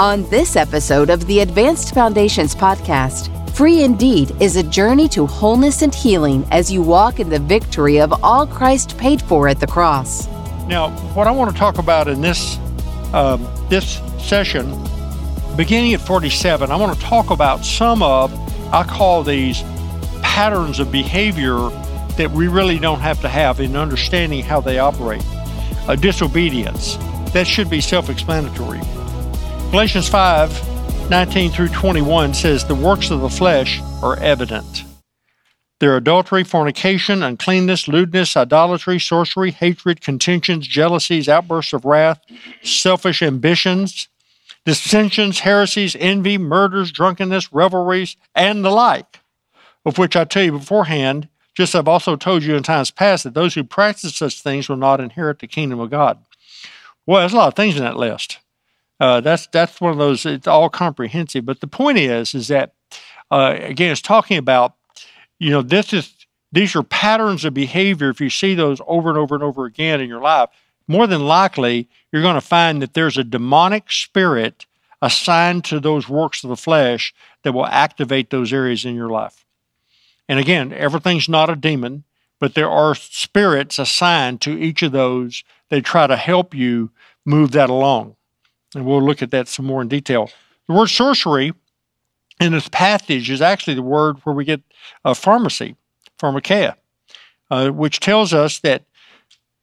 On 0.00 0.28
this 0.28 0.56
episode 0.56 1.08
of 1.08 1.24
the 1.28 1.38
Advanced 1.38 1.94
Foundations 1.94 2.52
podcast, 2.52 3.30
Free 3.54 3.84
Indeed 3.84 4.34
is 4.42 4.56
a 4.56 4.62
journey 4.64 5.06
to 5.10 5.24
wholeness 5.24 5.82
and 5.82 5.94
healing 5.94 6.44
as 6.50 6.68
you 6.68 6.82
walk 6.82 7.20
in 7.20 7.28
the 7.28 7.38
victory 7.38 8.00
of 8.00 8.12
all 8.24 8.44
Christ 8.44 8.98
paid 8.98 9.22
for 9.22 9.46
at 9.46 9.60
the 9.60 9.68
cross. 9.68 10.26
Now, 10.66 10.90
what 11.14 11.28
I 11.28 11.30
want 11.30 11.52
to 11.52 11.56
talk 11.56 11.78
about 11.78 12.08
in 12.08 12.20
this 12.20 12.58
um, 13.12 13.48
this 13.70 14.00
session, 14.18 14.68
beginning 15.56 15.94
at 15.94 16.00
47, 16.00 16.72
I 16.72 16.74
want 16.74 16.98
to 16.98 17.04
talk 17.04 17.30
about 17.30 17.64
some 17.64 18.02
of 18.02 18.32
I 18.74 18.82
call 18.82 19.22
these 19.22 19.62
patterns 20.22 20.80
of 20.80 20.90
behavior 20.90 21.68
that 22.16 22.32
we 22.32 22.48
really 22.48 22.80
don't 22.80 22.98
have 22.98 23.20
to 23.20 23.28
have 23.28 23.60
in 23.60 23.76
understanding 23.76 24.42
how 24.42 24.60
they 24.60 24.80
operate. 24.80 25.22
A 25.86 25.96
disobedience 25.96 26.96
that 27.32 27.46
should 27.46 27.70
be 27.70 27.80
self-explanatory. 27.80 28.80
Galatians 29.74 30.08
5, 30.08 31.10
19 31.10 31.50
through 31.50 31.66
21 31.66 32.32
says 32.32 32.64
the 32.64 32.76
works 32.76 33.10
of 33.10 33.20
the 33.22 33.28
flesh 33.28 33.80
are 34.04 34.16
evident. 34.20 34.84
They're 35.80 35.96
adultery, 35.96 36.44
fornication, 36.44 37.24
uncleanness, 37.24 37.88
lewdness, 37.88 38.36
idolatry, 38.36 39.00
sorcery, 39.00 39.50
hatred, 39.50 40.00
contentions, 40.00 40.68
jealousies, 40.68 41.28
outbursts 41.28 41.72
of 41.72 41.84
wrath, 41.84 42.20
selfish 42.62 43.20
ambitions, 43.20 44.06
dissensions, 44.64 45.40
heresies, 45.40 45.96
envy, 45.98 46.38
murders, 46.38 46.92
drunkenness, 46.92 47.52
revelries, 47.52 48.16
and 48.32 48.64
the 48.64 48.70
like, 48.70 49.22
of 49.84 49.98
which 49.98 50.14
I 50.14 50.22
tell 50.22 50.44
you 50.44 50.52
beforehand, 50.52 51.28
just 51.56 51.74
as 51.74 51.80
I've 51.80 51.88
also 51.88 52.14
told 52.14 52.44
you 52.44 52.54
in 52.54 52.62
times 52.62 52.92
past, 52.92 53.24
that 53.24 53.34
those 53.34 53.54
who 53.54 53.64
practice 53.64 54.14
such 54.14 54.40
things 54.40 54.68
will 54.68 54.76
not 54.76 55.00
inherit 55.00 55.40
the 55.40 55.48
kingdom 55.48 55.80
of 55.80 55.90
God. 55.90 56.24
Well, 57.06 57.22
there's 57.22 57.32
a 57.32 57.36
lot 57.36 57.48
of 57.48 57.54
things 57.54 57.74
in 57.74 57.82
that 57.82 57.96
list. 57.96 58.38
Uh, 59.00 59.20
that's 59.20 59.46
that's 59.48 59.80
one 59.80 59.92
of 59.92 59.98
those. 59.98 60.24
It's 60.24 60.46
all 60.46 60.68
comprehensive. 60.68 61.44
But 61.44 61.60
the 61.60 61.66
point 61.66 61.98
is, 61.98 62.34
is 62.34 62.48
that 62.48 62.74
uh, 63.30 63.56
again, 63.58 63.90
it's 63.90 64.00
talking 64.00 64.38
about, 64.38 64.74
you 65.38 65.50
know, 65.50 65.62
this 65.62 65.92
is 65.92 66.14
these 66.52 66.76
are 66.76 66.82
patterns 66.82 67.44
of 67.44 67.54
behavior. 67.54 68.10
If 68.10 68.20
you 68.20 68.30
see 68.30 68.54
those 68.54 68.80
over 68.86 69.08
and 69.08 69.18
over 69.18 69.34
and 69.34 69.44
over 69.44 69.64
again 69.64 70.00
in 70.00 70.08
your 70.08 70.20
life, 70.20 70.50
more 70.86 71.06
than 71.06 71.26
likely 71.26 71.88
you're 72.12 72.22
going 72.22 72.36
to 72.36 72.40
find 72.40 72.80
that 72.80 72.94
there's 72.94 73.18
a 73.18 73.24
demonic 73.24 73.90
spirit 73.90 74.66
assigned 75.02 75.64
to 75.64 75.80
those 75.80 76.08
works 76.08 76.44
of 76.44 76.50
the 76.50 76.56
flesh 76.56 77.12
that 77.42 77.52
will 77.52 77.66
activate 77.66 78.30
those 78.30 78.52
areas 78.52 78.84
in 78.84 78.94
your 78.94 79.10
life. 79.10 79.44
And 80.28 80.38
again, 80.38 80.72
everything's 80.72 81.28
not 81.28 81.50
a 81.50 81.56
demon, 81.56 82.04
but 82.38 82.54
there 82.54 82.70
are 82.70 82.94
spirits 82.94 83.78
assigned 83.78 84.40
to 84.42 84.58
each 84.58 84.82
of 84.82 84.92
those 84.92 85.44
that 85.68 85.84
try 85.84 86.06
to 86.06 86.16
help 86.16 86.54
you 86.54 86.90
move 87.26 87.50
that 87.50 87.68
along 87.68 88.16
and 88.74 88.84
we'll 88.84 89.02
look 89.02 89.22
at 89.22 89.30
that 89.30 89.48
some 89.48 89.66
more 89.66 89.82
in 89.82 89.88
detail. 89.88 90.30
The 90.66 90.74
word 90.74 90.88
sorcery 90.88 91.52
in 92.40 92.52
this 92.52 92.68
passage 92.68 93.30
is 93.30 93.42
actually 93.42 93.74
the 93.74 93.82
word 93.82 94.16
where 94.24 94.34
we 94.34 94.44
get 94.44 94.62
uh, 95.04 95.14
pharmacy, 95.14 95.76
pharmakeia, 96.18 96.74
uh, 97.50 97.70
which 97.70 98.00
tells 98.00 98.32
us 98.32 98.60
that 98.60 98.84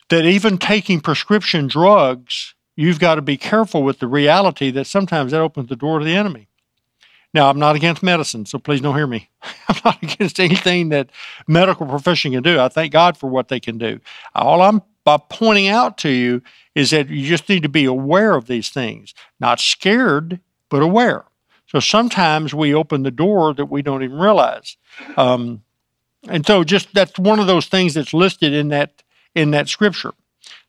that 0.10 0.26
even 0.26 0.58
taking 0.58 1.00
prescription 1.00 1.68
drugs, 1.68 2.54
you've 2.76 3.00
got 3.00 3.16
to 3.16 3.22
be 3.22 3.38
careful 3.38 3.82
with 3.82 4.00
the 4.00 4.08
reality 4.08 4.70
that 4.70 4.86
sometimes 4.86 5.32
that 5.32 5.40
opens 5.40 5.70
the 5.70 5.76
door 5.76 6.00
to 6.00 6.06
the 6.06 6.16
enemy. 6.16 6.50
Now, 7.34 7.50
I'm 7.50 7.60
not 7.60 7.78
against 7.78 8.04
medicine, 8.04 8.46
so 8.46 8.60
please 8.60 8.82
don't 8.82 8.96
hear 8.96 9.08
me. 9.08 9.30
I'm 9.70 9.80
not 9.86 10.04
against 10.04 10.40
anything 10.40 10.90
that 10.90 11.10
medical 11.48 11.86
profession 11.86 12.34
can 12.34 12.44
do. 12.44 12.60
I 12.60 12.68
thank 12.68 12.92
God 12.92 13.16
for 13.16 13.30
what 13.30 13.48
they 13.48 13.60
can 13.60 13.78
do. 13.78 14.02
All 14.36 14.62
I'm 14.62 14.82
by 15.04 15.18
pointing 15.30 15.68
out 15.68 15.98
to 16.00 16.10
you 16.10 16.42
is 16.76 16.92
that 16.92 17.10
you 17.10 17.28
just 17.28 17.50
need 17.50 17.64
to 17.64 17.70
be 17.70 17.86
aware 17.86 18.36
of 18.36 18.48
these 18.48 18.70
things, 18.70 19.14
not 19.40 19.60
scared, 19.60 20.40
but 20.70 20.82
aware. 20.82 21.26
So 21.68 21.80
sometimes 21.80 22.54
we 22.54 22.74
open 22.74 23.04
the 23.04 23.12
door 23.12 23.54
that 23.54 23.66
we 23.66 23.82
don't 23.82 24.04
even 24.04 24.20
realize. 24.20 24.78
Um, 25.18 25.64
and 26.28 26.46
so 26.46 26.64
just 26.64 26.94
that's 26.94 27.18
one 27.18 27.40
of 27.40 27.48
those 27.48 27.68
things 27.68 27.94
that's 27.94 28.14
listed 28.14 28.54
in 28.54 28.68
that 28.70 29.04
in 29.34 29.52
that 29.52 29.70
scripture. 29.70 30.14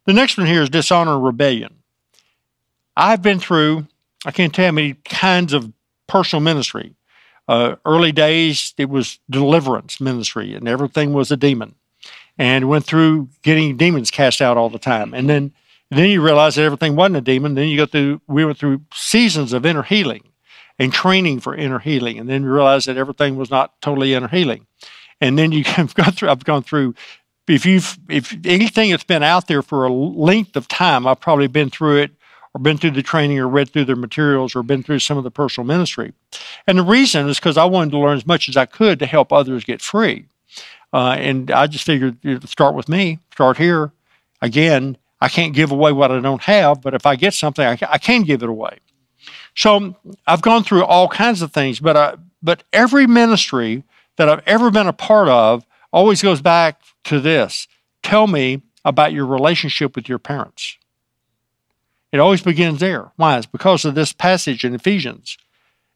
The 0.06 0.12
next 0.12 0.38
one 0.38 0.46
here 0.46 0.62
is 0.62 0.70
dishonor 0.70 1.14
and 1.14 1.24
rebellion. 1.24 1.74
I've 2.96 3.22
been 3.22 3.40
through, 3.40 3.86
I 4.24 4.30
can't 4.30 4.54
tell 4.54 4.66
how 4.66 4.72
many 4.72 4.94
kinds 5.04 5.52
of 5.52 5.72
personal 6.06 6.42
ministry. 6.42 6.94
Uh, 7.48 7.76
early 7.84 8.12
days, 8.12 8.72
it 8.78 8.88
was 8.88 9.18
deliverance 9.28 10.00
ministry, 10.00 10.54
and 10.54 10.68
everything 10.68 11.12
was 11.12 11.32
a 11.32 11.36
demon 11.36 11.74
and 12.38 12.68
went 12.68 12.84
through 12.84 13.28
getting 13.42 13.76
demons 13.76 14.10
cast 14.10 14.40
out 14.40 14.56
all 14.56 14.70
the 14.70 14.78
time. 14.78 15.14
And 15.14 15.28
then 15.28 15.52
then 15.90 16.08
you 16.08 16.22
realize 16.22 16.54
that 16.54 16.62
everything 16.62 16.96
wasn't 16.96 17.16
a 17.16 17.20
demon. 17.20 17.54
Then 17.54 17.68
you 17.68 17.76
go 17.76 17.86
through 17.86 18.20
we 18.26 18.44
went 18.44 18.58
through 18.58 18.82
seasons 18.92 19.52
of 19.52 19.66
inner 19.66 19.82
healing 19.82 20.22
and 20.78 20.92
training 20.92 21.40
for 21.40 21.54
inner 21.54 21.78
healing. 21.78 22.18
And 22.18 22.28
then 22.28 22.42
you 22.42 22.52
realize 22.52 22.86
that 22.86 22.96
everything 22.96 23.36
was 23.36 23.50
not 23.50 23.80
totally 23.82 24.14
inner 24.14 24.28
healing. 24.28 24.66
And 25.20 25.38
then 25.38 25.52
you 25.52 25.64
have 25.66 25.94
gone 25.94 26.12
through 26.12 26.30
I've 26.30 26.44
gone 26.44 26.62
through 26.62 26.94
if 27.48 27.66
you've 27.66 27.98
if 28.08 28.36
anything 28.44 28.90
that's 28.90 29.04
been 29.04 29.22
out 29.22 29.48
there 29.48 29.62
for 29.62 29.84
a 29.84 29.92
length 29.92 30.56
of 30.56 30.68
time, 30.68 31.06
I've 31.06 31.20
probably 31.20 31.48
been 31.48 31.70
through 31.70 32.02
it 32.02 32.12
or 32.54 32.60
been 32.60 32.78
through 32.78 32.92
the 32.92 33.02
training 33.02 33.38
or 33.38 33.48
read 33.48 33.70
through 33.70 33.86
their 33.86 33.96
materials 33.96 34.54
or 34.54 34.62
been 34.62 34.82
through 34.82 34.98
some 34.98 35.18
of 35.18 35.24
the 35.24 35.30
personal 35.30 35.66
ministry. 35.66 36.12
And 36.66 36.78
the 36.78 36.82
reason 36.82 37.28
is 37.28 37.38
because 37.38 37.56
I 37.56 37.64
wanted 37.64 37.92
to 37.92 37.98
learn 37.98 38.16
as 38.16 38.26
much 38.26 38.48
as 38.48 38.56
I 38.56 38.66
could 38.66 38.98
to 38.98 39.06
help 39.06 39.32
others 39.32 39.64
get 39.64 39.80
free. 39.80 40.26
Uh, 40.92 41.16
and 41.18 41.50
I 41.50 41.66
just 41.66 41.84
figured 41.84 42.18
you 42.22 42.34
know, 42.34 42.40
start 42.40 42.74
with 42.74 42.88
me, 42.88 43.18
start 43.32 43.56
here. 43.56 43.92
Again, 44.40 44.96
I 45.20 45.28
can't 45.28 45.54
give 45.54 45.70
away 45.70 45.92
what 45.92 46.10
I 46.10 46.20
don't 46.20 46.42
have, 46.42 46.82
but 46.82 46.94
if 46.94 47.06
I 47.06 47.16
get 47.16 47.34
something, 47.34 47.64
I, 47.64 47.78
I 47.88 47.98
can 47.98 48.22
give 48.22 48.42
it 48.42 48.48
away. 48.48 48.78
So 49.54 49.96
I've 50.26 50.42
gone 50.42 50.64
through 50.64 50.84
all 50.84 51.08
kinds 51.08 51.42
of 51.42 51.52
things, 51.52 51.80
but 51.80 51.96
I, 51.96 52.14
but 52.42 52.64
every 52.72 53.06
ministry 53.06 53.84
that 54.16 54.28
I've 54.28 54.42
ever 54.46 54.70
been 54.70 54.88
a 54.88 54.92
part 54.92 55.28
of 55.28 55.64
always 55.92 56.22
goes 56.22 56.40
back 56.40 56.82
to 57.04 57.20
this: 57.20 57.68
tell 58.02 58.26
me 58.26 58.62
about 58.84 59.12
your 59.12 59.26
relationship 59.26 59.94
with 59.94 60.08
your 60.08 60.18
parents. 60.18 60.76
It 62.10 62.20
always 62.20 62.42
begins 62.42 62.80
there. 62.80 63.10
Why? 63.16 63.38
It's 63.38 63.46
because 63.46 63.84
of 63.84 63.94
this 63.94 64.12
passage 64.12 64.64
in 64.64 64.74
Ephesians. 64.74 65.38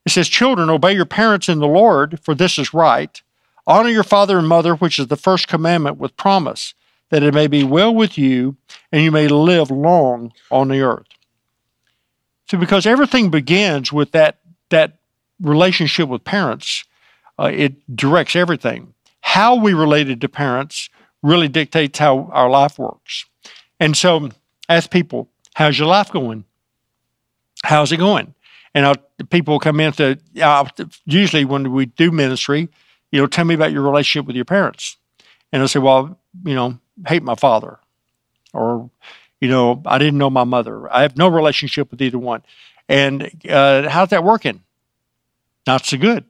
It 0.05 0.11
says, 0.11 0.27
Children, 0.27 0.69
obey 0.69 0.93
your 0.93 1.05
parents 1.05 1.47
in 1.47 1.59
the 1.59 1.67
Lord, 1.67 2.19
for 2.23 2.33
this 2.33 2.57
is 2.57 2.73
right. 2.73 3.21
Honor 3.67 3.89
your 3.89 4.03
father 4.03 4.39
and 4.39 4.47
mother, 4.47 4.75
which 4.75 4.97
is 4.97 5.07
the 5.07 5.17
first 5.17 5.49
commandment 5.49 5.97
with 5.97 6.15
promise, 6.15 6.73
that 7.09 7.21
it 7.21 7.33
may 7.33 7.47
be 7.47 7.63
well 7.65 7.93
with 7.93 8.17
you 8.17 8.55
and 8.91 9.03
you 9.03 9.11
may 9.11 9.27
live 9.27 9.69
long 9.69 10.31
on 10.49 10.69
the 10.69 10.79
earth. 10.79 11.05
So, 12.49 12.57
because 12.57 12.85
everything 12.85 13.29
begins 13.29 13.91
with 13.91 14.13
that, 14.13 14.39
that 14.69 14.99
relationship 15.41 16.07
with 16.07 16.23
parents, 16.23 16.85
uh, 17.37 17.51
it 17.53 17.95
directs 17.95 18.37
everything. 18.37 18.93
How 19.19 19.55
we 19.55 19.73
related 19.73 20.21
to 20.21 20.29
parents 20.29 20.89
really 21.21 21.49
dictates 21.49 21.99
how 21.99 22.29
our 22.31 22.49
life 22.49 22.79
works. 22.79 23.25
And 23.81 23.97
so, 23.97 24.29
ask 24.69 24.89
people, 24.89 25.29
how's 25.55 25.77
your 25.77 25.89
life 25.89 26.09
going? 26.09 26.45
How's 27.65 27.91
it 27.91 27.97
going? 27.97 28.33
And 28.73 28.85
I'll, 28.85 28.95
people 29.29 29.59
come 29.59 29.81
in 29.81 29.91
to, 29.93 30.17
uh, 30.41 30.65
usually 31.05 31.43
when 31.43 31.73
we 31.73 31.87
do 31.87 32.11
ministry, 32.11 32.69
you 33.11 33.21
know, 33.21 33.27
tell 33.27 33.45
me 33.45 33.55
about 33.55 33.71
your 33.71 33.83
relationship 33.83 34.27
with 34.27 34.35
your 34.35 34.45
parents. 34.45 34.97
And 35.51 35.61
I'll 35.61 35.67
say, 35.67 35.79
well, 35.79 36.19
you 36.43 36.55
know, 36.55 36.79
hate 37.07 37.23
my 37.23 37.35
father. 37.35 37.79
Or, 38.53 38.89
you 39.39 39.49
know, 39.49 39.81
I 39.85 39.97
didn't 39.97 40.17
know 40.17 40.29
my 40.29 40.43
mother. 40.43 40.91
I 40.91 41.01
have 41.01 41.17
no 41.17 41.27
relationship 41.27 41.91
with 41.91 42.01
either 42.01 42.19
one. 42.19 42.43
And 42.89 43.31
uh, 43.49 43.89
how's 43.89 44.09
that 44.09 44.23
working? 44.23 44.63
Not 45.65 45.85
so 45.85 45.97
good. 45.97 46.25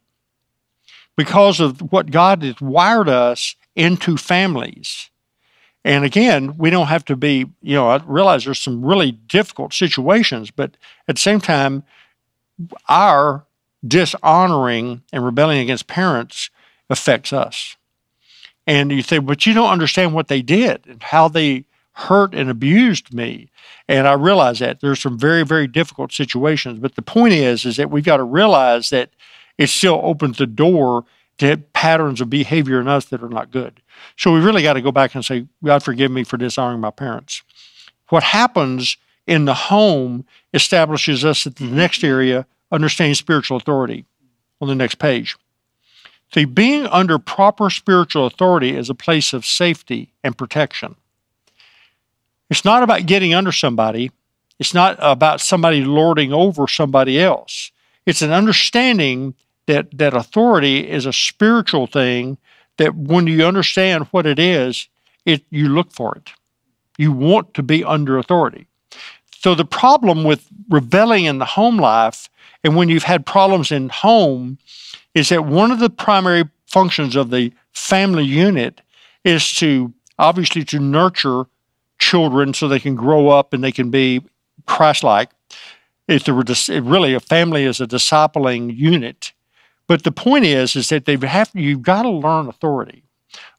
Because 1.16 1.60
of 1.60 1.92
what 1.92 2.12
God 2.12 2.44
has 2.44 2.62
wired 2.62 3.10
us 3.10 3.56
into 3.76 4.18
families. 4.18 5.10
And 5.84 6.04
again, 6.04 6.58
we 6.58 6.70
don't 6.70 6.88
have 6.88 7.06
to 7.06 7.16
be, 7.16 7.46
you 7.62 7.76
know, 7.76 7.88
I 7.88 8.02
realize 8.06 8.46
there's 8.46 8.60
some 8.60 8.84
really 8.84 9.12
difficult 9.12 9.74
situations, 9.74 10.52
but 10.52 10.76
at 11.08 11.16
the 11.16 11.22
same 11.22 11.40
time, 11.40 11.84
our 12.90 13.46
dishonoring 13.88 15.04
and 15.14 15.24
rebelling 15.24 15.60
against 15.60 15.88
parents 15.88 16.50
affects 16.90 17.34
us. 17.34 17.76
And 18.66 18.92
you 18.92 19.02
say, 19.02 19.20
but 19.20 19.46
you 19.46 19.54
don't 19.54 19.70
understand 19.72 20.14
what 20.14 20.28
they 20.28 20.42
did 20.42 20.86
and 20.88 21.02
how 21.02 21.28
they 21.30 21.66
hurt 21.94 22.36
and 22.36 22.50
abused 22.50 23.14
me. 23.14 23.50
And 23.88 24.08
I 24.08 24.14
realize 24.14 24.60
that 24.60 24.82
there's 24.82 25.00
some 25.00 25.18
very, 25.18 25.44
very 25.44 25.68
difficult 25.68 26.12
situations. 26.12 26.80
But 26.80 26.96
the 26.96 27.02
point 27.02 27.34
is, 27.34 27.66
is 27.66 27.78
that 27.78 27.90
we've 27.90 28.04
got 28.04 28.18
to 28.18 28.24
realize 28.24 28.90
that 28.90 29.10
it 29.58 29.70
still 29.70 30.00
opens 30.04 30.38
the 30.38 30.46
door 30.46 31.06
to 31.40 31.58
patterns 31.74 32.20
of 32.20 32.30
behavior 32.30 32.80
in 32.80 32.88
us 32.88 33.06
that 33.06 33.24
are 33.24 33.30
not 33.30 33.52
good. 33.52 33.82
So 34.16 34.34
we 34.34 34.40
really 34.40 34.64
got 34.64 34.74
to 34.74 34.82
go 34.82 34.92
back 34.92 35.16
and 35.16 35.24
say, 35.24 35.48
God, 35.64 35.82
forgive 35.82 36.12
me 36.12 36.24
for 36.24 36.38
dishonoring 36.38 36.82
my 36.82 36.92
parents. 36.92 37.44
What 38.10 38.24
happens 38.24 38.98
in 39.26 39.46
the 39.46 39.54
home 39.54 40.26
establishes 40.54 41.26
us 41.26 41.46
at 41.48 41.56
the 41.58 41.66
next 41.66 42.04
area, 42.04 42.46
understanding 42.72 43.16
spiritual 43.16 43.58
authority 43.58 44.06
on 44.62 44.68
the 44.68 44.76
next 44.76 44.96
page. 44.96 45.36
See, 46.34 46.46
being 46.46 46.88
under 46.88 47.20
proper 47.20 47.70
spiritual 47.70 48.26
authority 48.26 48.76
is 48.76 48.90
a 48.90 48.96
place 48.96 49.34
of 49.34 49.46
safety 49.46 50.12
and 50.24 50.38
protection. 50.38 50.96
It's 52.50 52.66
not 52.66 52.84
about 52.84 53.06
getting 53.06 53.34
under 53.34 53.52
somebody, 53.52 54.12
It's 54.60 54.74
not 54.74 54.98
about 55.00 55.40
somebody 55.40 55.84
lording 55.84 56.34
over 56.34 56.68
somebody 56.68 57.20
else. 57.20 57.72
It's 58.06 58.22
an 58.22 58.32
understanding 58.32 59.36
that, 59.68 59.96
that 59.98 60.16
authority 60.16 60.90
is 60.90 61.06
a 61.06 61.14
spiritual 61.14 61.88
thing 61.88 62.38
that 62.78 62.96
when 62.96 63.28
you 63.28 63.46
understand 63.46 64.06
what 64.12 64.26
it 64.26 64.40
is, 64.40 64.88
it, 65.26 65.44
you 65.50 65.70
look 65.70 65.92
for 65.92 66.16
it. 66.16 66.32
You 66.98 67.12
want 67.12 67.54
to 67.54 67.64
be 67.64 67.84
under 67.84 68.18
authority. 68.18 68.68
So 69.32 69.54
the 69.54 69.66
problem 69.66 70.24
with 70.24 70.48
rebelling 70.70 71.26
in 71.26 71.38
the 71.38 71.46
home 71.46 71.78
life 71.78 72.30
and 72.64 72.76
when 72.76 72.90
you've 72.90 73.04
had 73.04 73.26
problems 73.26 73.72
in 73.72 73.90
home 73.90 74.58
is 75.18 75.30
that 75.30 75.46
one 75.46 75.72
of 75.72 75.80
the 75.80 75.90
primary 75.90 76.44
functions 76.68 77.16
of 77.16 77.32
the 77.32 77.52
family 77.74 78.24
unit 78.24 78.82
is 79.24 79.52
to 79.56 79.92
obviously 80.20 80.64
to 80.64 80.80
nurture 80.80 81.46
children 81.98 82.54
so 82.54 82.68
they 82.68 82.80
can 82.80 82.94
grow 82.94 83.30
up 83.30 83.52
and 83.52 83.64
they 83.64 83.72
can 83.72 83.90
be 83.90 84.22
Christ-like. 84.68 85.32
If 86.08 86.24
there 86.24 86.36
were 86.36 86.44
really 86.84 87.16
a 87.16 87.20
family 87.20 87.64
is 87.64 87.82
a 87.82 87.88
discipling 87.88 88.78
unit, 88.78 89.34
but 89.88 90.04
the 90.04 90.12
point 90.12 90.46
is 90.46 90.76
is 90.76 90.90
that 90.90 91.06
they 91.06 91.18
have 91.28 91.50
you've 91.54 91.82
got 91.82 92.04
to 92.04 92.10
learn 92.10 92.48
authority. 92.48 93.04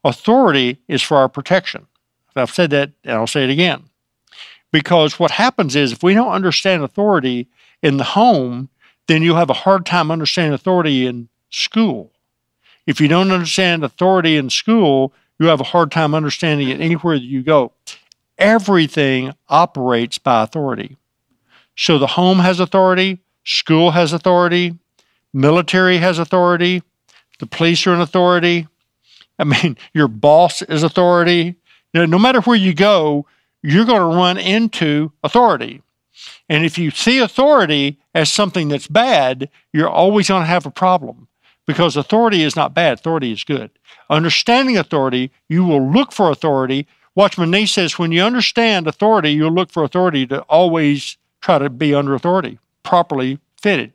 Authority 0.05 0.78
is 0.87 1.02
for 1.02 1.16
our 1.16 1.28
protection. 1.28 1.88
I've 2.37 2.52
said 2.52 2.70
that 2.70 2.93
and 3.02 3.14
I'll 3.14 3.26
say 3.26 3.43
it 3.43 3.50
again. 3.50 3.82
Because 4.70 5.19
what 5.19 5.32
happens 5.32 5.75
is 5.75 5.90
if 5.90 6.05
we 6.05 6.14
don't 6.14 6.32
understand 6.32 6.84
authority 6.84 7.49
in 7.82 7.96
the 7.96 8.05
home, 8.05 8.69
then 9.08 9.22
you'll 9.22 9.37
have 9.37 9.50
a 9.50 9.64
hard 9.64 9.84
time 9.84 10.12
understanding 10.12 10.55
authority 10.55 11.06
in 11.06 11.28
school. 11.50 12.12
If 12.87 13.00
you 13.00 13.09
don't 13.09 13.31
understand 13.31 13.85
authority 13.85 14.37
in 14.37 14.50
school, 14.50 15.12
you 15.39 15.47
have 15.47 15.61
a 15.61 15.65
hard 15.65 15.93
time 15.93 16.15
understanding 16.15 16.69
it 16.69 16.81
anywhere 16.81 17.19
that 17.19 17.25
you 17.25 17.43
go. 17.43 17.73
Everything 18.39 19.35
operates 19.49 20.19
by 20.19 20.43
authority. 20.43 20.97
So 21.77 21.99
the 21.99 22.06
home 22.06 22.39
has 22.39 22.61
authority, 22.61 23.21
school 23.45 23.93
has 23.93 24.12
authority, 24.12 24.77
military 25.33 25.99
has 25.99 26.19
authority, 26.19 26.83
the 27.39 27.47
police 27.47 27.87
are 27.87 27.94
an 27.94 28.01
authority. 28.01 28.67
I 29.39 29.44
mean, 29.44 29.77
your 29.93 30.09
boss 30.09 30.62
is 30.62 30.83
authority. 30.83 31.56
No 31.94 32.19
matter 32.19 32.41
where 32.41 32.56
you 32.56 32.75
go, 32.75 33.27
you're 33.62 33.85
going 33.85 33.99
to 34.01 34.17
run 34.17 34.39
into 34.39 35.12
authority. 35.23 35.83
And 36.49 36.65
if 36.65 36.79
you 36.79 36.91
see 36.91 37.19
authority 37.19 37.99
as 38.15 38.31
something 38.31 38.69
that's 38.69 38.89
bad, 38.89 39.49
you're 39.73 39.89
always 39.89 40.29
going 40.29 40.43
to 40.43 40.47
have 40.47 40.67
a 40.67 40.71
problem 40.71 41.29
because 41.69 41.99
authority 41.99 42.43
is 42.43 42.56
not 42.56 42.73
bad, 42.73 42.94
authority 42.94 43.31
is 43.31 43.44
good. 43.44 43.70
Understanding 44.09 44.79
authority, 44.79 45.31
you 45.50 45.62
will 45.67 45.87
look 45.87 46.12
for 46.12 46.31
authority. 46.31 46.87
Watchman 47.15 47.50
Nee 47.50 47.67
says 47.67 47.99
when 47.99 48.11
you 48.11 48.23
understand 48.23 48.87
authority, 48.87 49.32
you'll 49.32 49.53
look 49.53 49.70
for 49.70 49.85
authority 49.85 50.26
to 50.29 50.41
always 50.44 51.19
try 51.43 51.59
to 51.59 51.69
be 51.69 51.94
under 51.94 52.15
authority, 52.15 52.59
properly 52.85 53.38
fitted. 53.61 53.93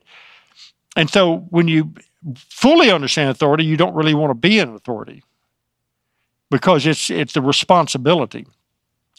And 0.96 1.10
so 1.10 1.38
when 1.50 1.66
you 1.66 1.92
fully 2.36 2.92
understand 2.92 3.30
authority, 3.30 3.64
you 3.64 3.76
don't 3.76 3.94
really 3.96 4.14
want 4.14 4.30
to 4.30 4.34
be 4.34 4.60
in 4.60 4.68
authority 4.72 5.24
because 6.52 6.86
it's 6.86 7.10
it's 7.10 7.32
the 7.32 7.42
responsibility. 7.42 8.46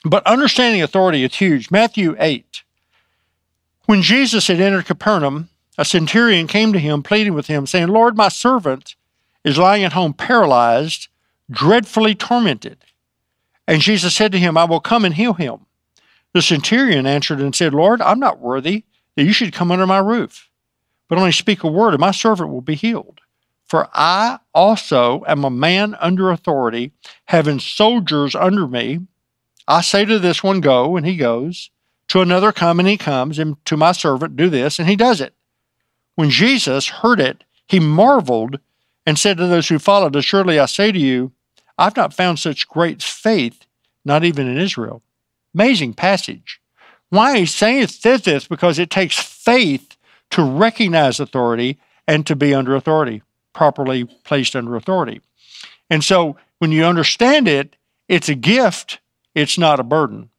But 0.06 0.25
understanding 0.25 0.81
authority 0.81 1.25
is 1.25 1.36
huge. 1.36 1.72
Matthew 1.72 2.16
8. 2.19 2.63
When 3.86 4.02
Jesus 4.02 4.48
had 4.48 4.62
entered 4.62 4.86
Capernaum, 4.86 5.50
a 5.77 5.86
centurion 5.86 6.48
came 6.48 6.74
to 6.74 6.80
him, 6.80 7.04
pleading 7.04 7.33
with 7.33 7.48
him, 7.48 7.66
saying, 7.68 7.88
Lord, 7.88 8.16
my 8.16 8.30
servant 8.30 8.95
is 9.44 9.57
lying 9.57 9.83
at 9.83 9.94
home 9.94 10.13
paralyzed, 10.13 11.07
dreadfully 11.50 12.16
tormented. 12.16 12.77
And 13.68 13.81
Jesus 13.81 14.16
said 14.16 14.31
to 14.31 14.39
him, 14.39 14.57
I 14.57 14.66
will 14.66 14.80
come 14.80 15.06
and 15.06 15.16
heal 15.16 15.33
him. 15.33 15.66
The 16.33 16.42
centurion 16.42 17.06
answered 17.06 17.39
and 17.39 17.56
said, 17.56 17.74
Lord, 17.74 18.01
I'm 18.01 18.19
not 18.19 18.39
worthy 18.39 18.83
that 19.16 19.24
you 19.24 19.33
should 19.33 19.54
come 19.54 19.72
under 19.72 19.88
my 19.88 20.00
roof, 20.00 20.50
but 21.07 21.18
only 21.18 21.31
speak 21.31 21.63
a 21.63 21.68
word, 21.68 21.94
and 21.94 22.01
my 22.01 22.12
servant 22.12 22.50
will 22.50 22.62
be 22.62 22.75
healed. 22.75 23.21
For 23.66 23.89
I 23.94 24.39
also 24.54 25.24
am 25.28 25.44
a 25.44 25.50
man 25.50 25.95
under 26.00 26.30
authority, 26.30 26.92
having 27.25 27.60
soldiers 27.60 28.36
under 28.36 28.68
me. 28.68 29.00
I 29.68 29.81
say 29.81 30.06
to 30.06 30.19
this 30.19 30.44
one, 30.44 30.62
Go, 30.62 30.95
and 30.98 31.06
he 31.06 31.16
goes. 31.16 31.71
To 32.10 32.21
another, 32.21 32.51
Come, 32.51 32.80
and 32.80 32.88
he 32.88 32.98
comes. 32.98 33.39
And 33.39 33.63
to 33.66 33.78
my 33.78 33.92
servant, 33.92 34.36
Do 34.36 34.50
this, 34.50 34.78
and 34.78 34.88
he 34.88 34.95
does 34.95 35.21
it. 35.21 35.35
When 36.16 36.30
Jesus 36.30 36.88
heard 36.88 37.20
it, 37.20 37.44
he 37.68 37.80
marveled 37.80 38.60
and 39.06 39.20
said 39.20 39.38
to 39.38 39.48
those 39.48 39.70
who 39.70 39.80
followed, 39.80 40.16
Assuredly 40.16 40.60
I 40.60 40.66
say 40.66 40.92
to 40.92 41.00
you, 41.00 41.32
I've 41.78 41.96
not 41.96 42.14
found 42.14 42.40
such 42.40 42.68
great 42.70 43.04
faith, 43.04 43.66
not 44.04 44.24
even 44.24 44.48
in 44.48 44.58
Israel. 44.58 45.02
Amazing 45.54 45.94
passage. 45.94 46.62
Why 47.10 47.46
saying 47.46 47.88
says 47.88 48.24
this 48.24 48.48
because 48.48 48.80
it 48.80 48.90
takes 48.90 49.20
faith 49.20 49.96
to 50.32 50.44
recognize 50.44 51.20
authority 51.20 51.80
and 52.08 52.26
to 52.28 52.36
be 52.36 52.54
under 52.54 52.76
authority, 52.76 53.22
properly 53.54 54.06
placed 54.24 54.56
under 54.56 54.76
authority. 54.76 55.22
And 55.90 56.04
so 56.04 56.38
when 56.60 56.72
you 56.72 56.84
understand 56.84 57.48
it, 57.48 57.76
it's 58.08 58.30
a 58.30 58.36
gift 58.36 59.00
it's 59.36 59.58
not 59.58 59.82
a 59.82 59.84
burden. 59.84 60.30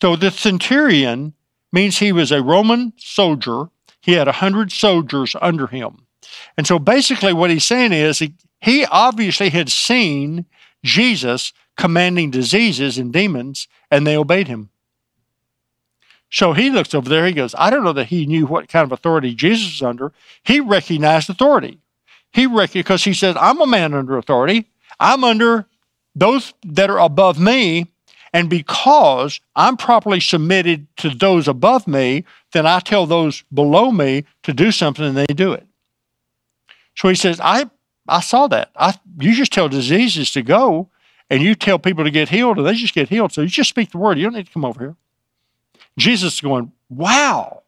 So 0.00 0.16
the 0.16 0.30
centurion 0.30 1.34
means 1.72 1.98
he 1.98 2.12
was 2.12 2.30
a 2.30 2.42
Roman 2.42 2.92
soldier. 2.96 3.68
He 4.06 4.12
had 4.12 4.28
a 4.28 4.32
hundred 4.32 4.70
soldiers 4.70 5.34
under 5.42 5.66
him. 5.66 6.06
And 6.56 6.64
so 6.64 6.78
basically 6.78 7.32
what 7.32 7.50
he's 7.50 7.64
saying 7.64 7.92
is 7.92 8.20
he, 8.20 8.34
he 8.60 8.86
obviously 8.86 9.48
had 9.48 9.68
seen 9.68 10.46
Jesus 10.84 11.52
commanding 11.76 12.30
diseases 12.30 12.98
and 12.98 13.12
demons, 13.12 13.66
and 13.90 14.06
they 14.06 14.16
obeyed 14.16 14.46
him. 14.46 14.70
So 16.30 16.52
he 16.52 16.70
looks 16.70 16.94
over 16.94 17.08
there, 17.08 17.26
he 17.26 17.32
goes, 17.32 17.52
I 17.58 17.68
don't 17.68 17.82
know 17.82 17.92
that 17.94 18.06
he 18.06 18.26
knew 18.26 18.46
what 18.46 18.68
kind 18.68 18.84
of 18.84 18.92
authority 18.92 19.34
Jesus 19.34 19.72
was 19.72 19.82
under. 19.82 20.12
He 20.44 20.60
recognized 20.60 21.28
authority. 21.28 21.80
He 22.32 22.46
recognized 22.46 22.74
because 22.74 23.02
he 23.02 23.12
said, 23.12 23.36
I'm 23.36 23.60
a 23.60 23.66
man 23.66 23.92
under 23.92 24.16
authority. 24.16 24.70
I'm 25.00 25.24
under 25.24 25.66
those 26.14 26.54
that 26.64 26.90
are 26.90 27.00
above 27.00 27.40
me, 27.40 27.88
and 28.36 28.50
because 28.50 29.40
I'm 29.56 29.78
properly 29.78 30.20
submitted 30.20 30.86
to 30.98 31.08
those 31.08 31.48
above 31.48 31.88
me, 31.88 32.26
then 32.52 32.66
I 32.66 32.80
tell 32.80 33.06
those 33.06 33.42
below 33.54 33.90
me 33.90 34.26
to 34.42 34.52
do 34.52 34.70
something 34.70 35.06
and 35.06 35.16
they 35.16 35.24
do 35.24 35.54
it. 35.54 35.66
So 36.96 37.08
he 37.08 37.14
says, 37.14 37.40
I, 37.42 37.70
I 38.06 38.20
saw 38.20 38.46
that. 38.48 38.72
I, 38.76 38.92
you 39.18 39.34
just 39.34 39.54
tell 39.54 39.70
diseases 39.70 40.32
to 40.32 40.42
go 40.42 40.90
and 41.30 41.42
you 41.42 41.54
tell 41.54 41.78
people 41.78 42.04
to 42.04 42.10
get 42.10 42.28
healed 42.28 42.58
and 42.58 42.66
they 42.66 42.74
just 42.74 42.92
get 42.92 43.08
healed. 43.08 43.32
So 43.32 43.40
you 43.40 43.48
just 43.48 43.70
speak 43.70 43.92
the 43.92 43.96
word. 43.96 44.18
You 44.18 44.24
don't 44.24 44.34
need 44.34 44.48
to 44.48 44.52
come 44.52 44.66
over 44.66 44.80
here. 44.80 44.96
Jesus 45.96 46.34
is 46.34 46.40
going, 46.42 46.72
wow. 46.90 47.62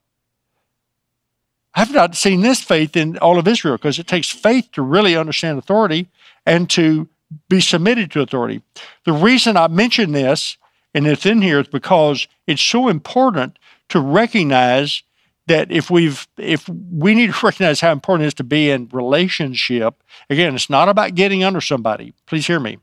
I've 1.74 1.94
not 1.94 2.14
seen 2.14 2.42
this 2.42 2.60
faith 2.60 2.94
in 2.94 3.16
all 3.18 3.38
of 3.38 3.48
Israel 3.48 3.78
because 3.78 3.98
it 3.98 4.06
takes 4.06 4.28
faith 4.28 4.70
to 4.72 4.82
really 4.82 5.16
understand 5.16 5.56
authority 5.56 6.10
and 6.44 6.68
to 6.68 7.08
be 7.48 7.60
submitted 7.60 8.10
to 8.12 8.20
authority. 8.20 8.62
The 9.04 9.12
reason 9.12 9.56
I 9.56 9.68
mention 9.68 10.12
this, 10.12 10.56
and 10.94 11.06
it's 11.06 11.26
in 11.26 11.42
here, 11.42 11.60
is 11.60 11.68
because 11.68 12.26
it's 12.46 12.62
so 12.62 12.88
important 12.88 13.58
to 13.90 14.00
recognize 14.00 15.02
that 15.46 15.72
if 15.72 15.90
we've 15.90 16.28
if 16.36 16.68
we 16.68 17.14
need 17.14 17.32
to 17.32 17.38
recognize 17.46 17.80
how 17.80 17.92
important 17.92 18.24
it 18.24 18.28
is 18.28 18.34
to 18.34 18.44
be 18.44 18.70
in 18.70 18.88
relationship 18.92 20.02
again 20.30 20.54
it's 20.54 20.70
not 20.70 20.88
about 20.88 21.14
getting 21.14 21.42
under 21.42 21.60
somebody. 21.60 22.14
Please 22.26 22.46
hear 22.46 22.60
me. 22.60 22.78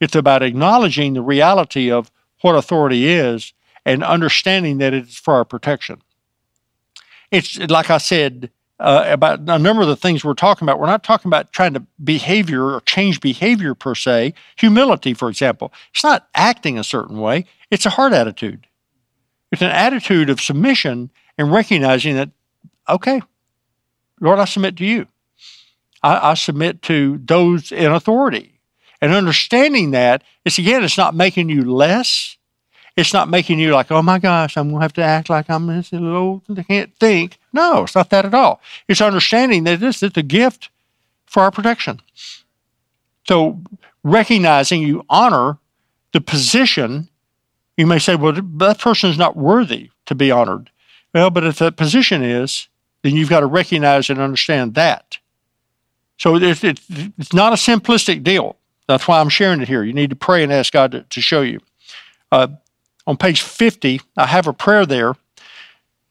It's 0.00 0.16
about 0.16 0.42
acknowledging 0.42 1.14
the 1.14 1.22
reality 1.22 1.90
of 1.90 2.10
what 2.42 2.56
authority 2.56 3.08
is 3.08 3.52
and 3.86 4.02
understanding 4.02 4.78
that 4.78 4.92
it's 4.92 5.16
for 5.16 5.34
our 5.34 5.44
protection. 5.44 6.02
It's 7.30 7.58
like 7.58 7.90
i 7.90 7.98
said 7.98 8.50
uh, 8.80 9.04
about 9.06 9.40
a 9.40 9.58
number 9.58 9.82
of 9.82 9.88
the 9.88 9.96
things 9.96 10.24
we're 10.24 10.34
talking 10.34 10.66
about. 10.66 10.80
We're 10.80 10.86
not 10.86 11.04
talking 11.04 11.28
about 11.28 11.52
trying 11.52 11.74
to 11.74 11.82
behavior 12.02 12.64
or 12.74 12.80
change 12.82 13.20
behavior 13.20 13.74
per 13.74 13.94
se. 13.94 14.34
Humility, 14.56 15.14
for 15.14 15.28
example, 15.28 15.72
it's 15.92 16.04
not 16.04 16.28
acting 16.34 16.78
a 16.78 16.84
certain 16.84 17.18
way, 17.20 17.46
it's 17.70 17.86
a 17.86 17.90
heart 17.90 18.12
attitude. 18.12 18.66
It's 19.52 19.62
an 19.62 19.70
attitude 19.70 20.30
of 20.30 20.40
submission 20.40 21.10
and 21.38 21.52
recognizing 21.52 22.16
that, 22.16 22.30
okay, 22.88 23.22
Lord, 24.20 24.40
I 24.40 24.46
submit 24.46 24.76
to 24.78 24.84
you. 24.84 25.06
I, 26.02 26.30
I 26.30 26.34
submit 26.34 26.82
to 26.82 27.20
those 27.24 27.70
in 27.70 27.92
authority. 27.92 28.60
And 29.00 29.12
understanding 29.12 29.92
that, 29.92 30.24
it's 30.44 30.58
again, 30.58 30.82
it's 30.82 30.98
not 30.98 31.14
making 31.14 31.50
you 31.50 31.70
less. 31.70 32.36
It's 32.96 33.12
not 33.12 33.28
making 33.28 33.58
you 33.58 33.72
like, 33.72 33.90
oh 33.90 34.02
my 34.02 34.18
gosh, 34.18 34.56
I'm 34.56 34.68
going 34.68 34.80
to 34.80 34.84
have 34.84 34.92
to 34.94 35.02
act 35.02 35.28
like 35.28 35.50
I'm 35.50 35.66
this 35.66 35.92
little, 35.92 36.14
old 36.14 36.42
I 36.56 36.62
can't 36.62 36.94
think. 36.98 37.38
No, 37.52 37.82
it's 37.82 37.94
not 37.94 38.10
that 38.10 38.24
at 38.24 38.34
all. 38.34 38.60
It's 38.86 39.00
understanding 39.00 39.64
that 39.64 39.80
this 39.80 40.02
is 40.02 40.12
a 40.16 40.22
gift 40.22 40.70
for 41.26 41.42
our 41.42 41.50
protection. 41.50 42.00
So 43.26 43.60
recognizing 44.04 44.82
you 44.82 45.04
honor 45.10 45.58
the 46.12 46.20
position, 46.20 47.08
you 47.76 47.86
may 47.86 47.98
say, 47.98 48.14
well, 48.14 48.32
that 48.32 48.78
person 48.78 49.10
is 49.10 49.18
not 49.18 49.36
worthy 49.36 49.90
to 50.06 50.14
be 50.14 50.30
honored. 50.30 50.70
Well, 51.12 51.30
but 51.30 51.44
if 51.44 51.58
that 51.58 51.76
position 51.76 52.22
is, 52.22 52.68
then 53.02 53.16
you've 53.16 53.28
got 53.28 53.40
to 53.40 53.46
recognize 53.46 54.08
and 54.08 54.20
understand 54.20 54.74
that. 54.74 55.18
So 56.18 56.36
it's, 56.36 56.62
it's 56.62 57.32
not 57.32 57.52
a 57.52 57.56
simplistic 57.56 58.22
deal. 58.22 58.56
That's 58.86 59.08
why 59.08 59.20
I'm 59.20 59.28
sharing 59.28 59.60
it 59.60 59.68
here. 59.68 59.82
You 59.82 59.92
need 59.92 60.10
to 60.10 60.16
pray 60.16 60.44
and 60.44 60.52
ask 60.52 60.72
God 60.72 60.92
to, 60.92 61.02
to 61.02 61.20
show 61.20 61.42
you. 61.42 61.60
Uh, 62.30 62.48
on 63.06 63.16
page 63.16 63.42
50, 63.42 64.00
I 64.16 64.26
have 64.26 64.46
a 64.46 64.52
prayer 64.52 64.86
there 64.86 65.14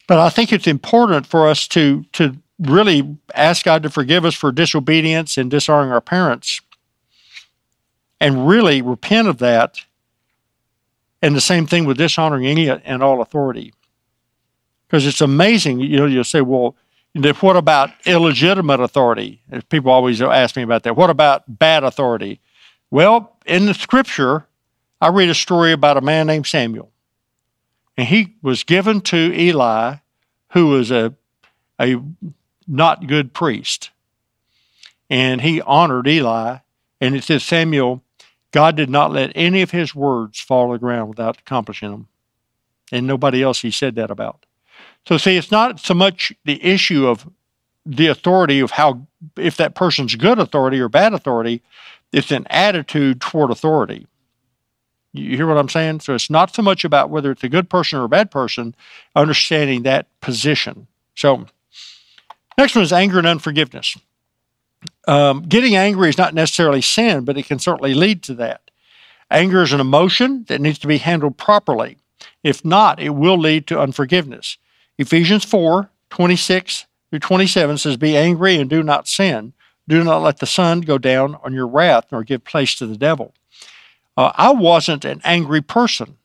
But 0.07 0.19
I 0.19 0.29
think 0.29 0.51
it's 0.51 0.67
important 0.67 1.25
for 1.25 1.47
us 1.47 1.67
to 1.69 2.05
to 2.13 2.38
really 2.59 3.17
ask 3.35 3.65
God 3.65 3.83
to 3.83 3.89
forgive 3.89 4.25
us 4.25 4.35
for 4.35 4.51
disobedience 4.51 5.38
and 5.38 5.50
dishonoring 5.50 5.91
our 5.91 6.01
parents 6.01 6.62
and 8.21 8.47
really 8.47 8.81
repent 8.81 9.27
of 9.27 9.39
that. 9.39 9.79
And 11.21 11.35
the 11.35 11.41
same 11.41 11.67
thing 11.67 11.85
with 11.85 11.97
dishonoring 11.97 12.45
any 12.45 12.69
and 12.69 13.03
all 13.03 13.21
authority. 13.21 13.73
Because 14.88 15.07
it's 15.07 15.21
amazing, 15.21 15.79
you 15.79 15.97
know, 15.97 16.05
you'll 16.05 16.23
say, 16.23 16.41
well, 16.41 16.75
what 17.41 17.57
about 17.57 17.91
illegitimate 18.05 18.79
authority? 18.79 19.41
People 19.69 19.91
always 19.91 20.21
ask 20.21 20.55
me 20.55 20.63
about 20.63 20.83
that. 20.83 20.95
What 20.97 21.09
about 21.09 21.43
bad 21.47 21.83
authority? 21.83 22.39
Well, 22.91 23.38
in 23.45 23.65
the 23.65 23.73
scripture, 23.73 24.45
I 25.03 25.10
read 25.10 25.27
a 25.27 25.36
story 25.36 25.74
about 25.74 25.98
a 25.98 26.01
man 26.01 26.27
named 26.27 26.48
Samuel. 26.48 26.89
And 27.98 28.07
he 28.07 28.38
was 28.41 28.63
given 28.63 29.01
to 29.01 29.33
Eli, 29.38 29.95
who 30.51 30.67
was 30.67 30.91
a, 30.91 31.13
a 31.77 32.01
not 32.69 33.05
good 33.05 33.33
priest. 33.33 33.89
And 35.10 35.41
he 35.41 35.60
honored 35.60 36.07
Eli. 36.07 36.60
And 37.01 37.17
it 37.17 37.25
says, 37.25 37.43
Samuel, 37.43 38.01
God 38.51 38.77
did 38.77 38.89
not 38.89 39.12
let 39.12 39.33
any 39.36 39.62
of 39.62 39.72
his 39.72 39.93
words 39.93 40.39
fall 40.39 40.67
to 40.67 40.75
the 40.75 40.79
ground 40.79 41.10
without 41.10 41.38
accomplishing 41.38 41.91
them. 41.91 42.07
And 42.89 43.05
nobody 43.05 43.43
else 43.43 43.62
he 43.62 43.72
said 43.72 43.95
that 43.95 44.10
about. 44.10 44.45
So, 45.05 45.17
see, 45.17 45.36
it's 45.36 45.51
not 45.51 45.81
so 45.81 45.93
much 45.93 46.31
the 46.45 46.63
issue 46.63 47.07
of 47.07 47.29
the 47.86 48.07
authority 48.07 48.62
of 48.62 48.72
how, 48.72 49.05
if 49.36 49.57
that 49.57 49.75
person's 49.75 50.15
good 50.15 50.39
authority 50.39 50.79
or 50.79 50.88
bad 50.88 51.13
authority, 51.13 51.62
it's 52.13 52.31
an 52.31 52.48
attitude 52.50 53.19
toward 53.19 53.51
authority. 53.51 54.07
You 55.13 55.36
hear 55.38 55.48
what 55.48 55.58
I'm 55.58 55.70
saying? 55.70 56.00
So 56.01 56.15
it's 56.15 56.29
not 56.29 56.53
so 56.53 56.62
much 56.62 56.84
about 56.84 57.10
whether 57.10 57.32
it's 57.32 57.43
a 57.43 57.50
good 57.50 57.70
person 57.70 58.00
or 58.00 58.05
a 58.05 58.10
bad 58.10 58.32
person, 58.32 58.75
understanding 59.15 59.84
that 59.84 60.08
position. 60.22 60.88
So, 61.15 61.46
next 62.58 62.75
one 62.75 62.84
is 62.84 62.91
anger 62.91 63.20
and 63.20 63.27
unforgiveness. 63.27 63.96
Um, 65.08 65.43
getting 65.43 65.75
angry 65.75 66.10
is 66.10 66.17
not 66.17 66.34
necessarily 66.34 66.82
sin, 66.82 67.25
but 67.25 67.38
it 67.38 67.46
can 67.46 67.60
certainly 67.60 67.93
lead 67.93 68.24
to 68.24 68.34
that. 68.36 68.72
Anger 69.29 69.62
is 69.62 69.72
an 69.72 69.79
emotion 69.79 70.46
that 70.48 70.62
needs 70.62 70.79
to 70.79 70.88
be 70.88 70.98
handled 70.98 71.38
properly. 71.38 71.98
If 72.43 72.65
not, 72.65 73.00
it 73.00 73.12
will 73.12 73.38
lead 73.38 73.67
to 73.67 73.79
unforgiveness. 73.79 74.58
Ephesians 74.98 75.46
4 75.46 75.89
26 76.10 76.86
through 77.10 77.20
27 77.20 77.77
says, 77.77 77.98
Be 77.98 78.15
angry 78.15 78.58
and 78.58 78.70
do 78.70 78.84
not 78.84 79.08
sin. 79.08 79.53
Do 79.88 80.03
not 80.03 80.22
let 80.22 80.39
the 80.39 80.46
sun 80.46 80.82
go 80.82 80.98
down 80.98 81.36
on 81.43 81.53
your 81.53 81.67
wrath, 81.67 82.05
nor 82.12 82.24
give 82.24 82.43
place 82.43 82.75
to 82.75 82.88
the 82.88 82.98
devil. 82.98 83.34
Uh, 84.15 84.32
I 84.36 84.51
wasn't 84.51 85.05
an 85.05 85.22
angry 85.24 85.62
person. 85.62 86.17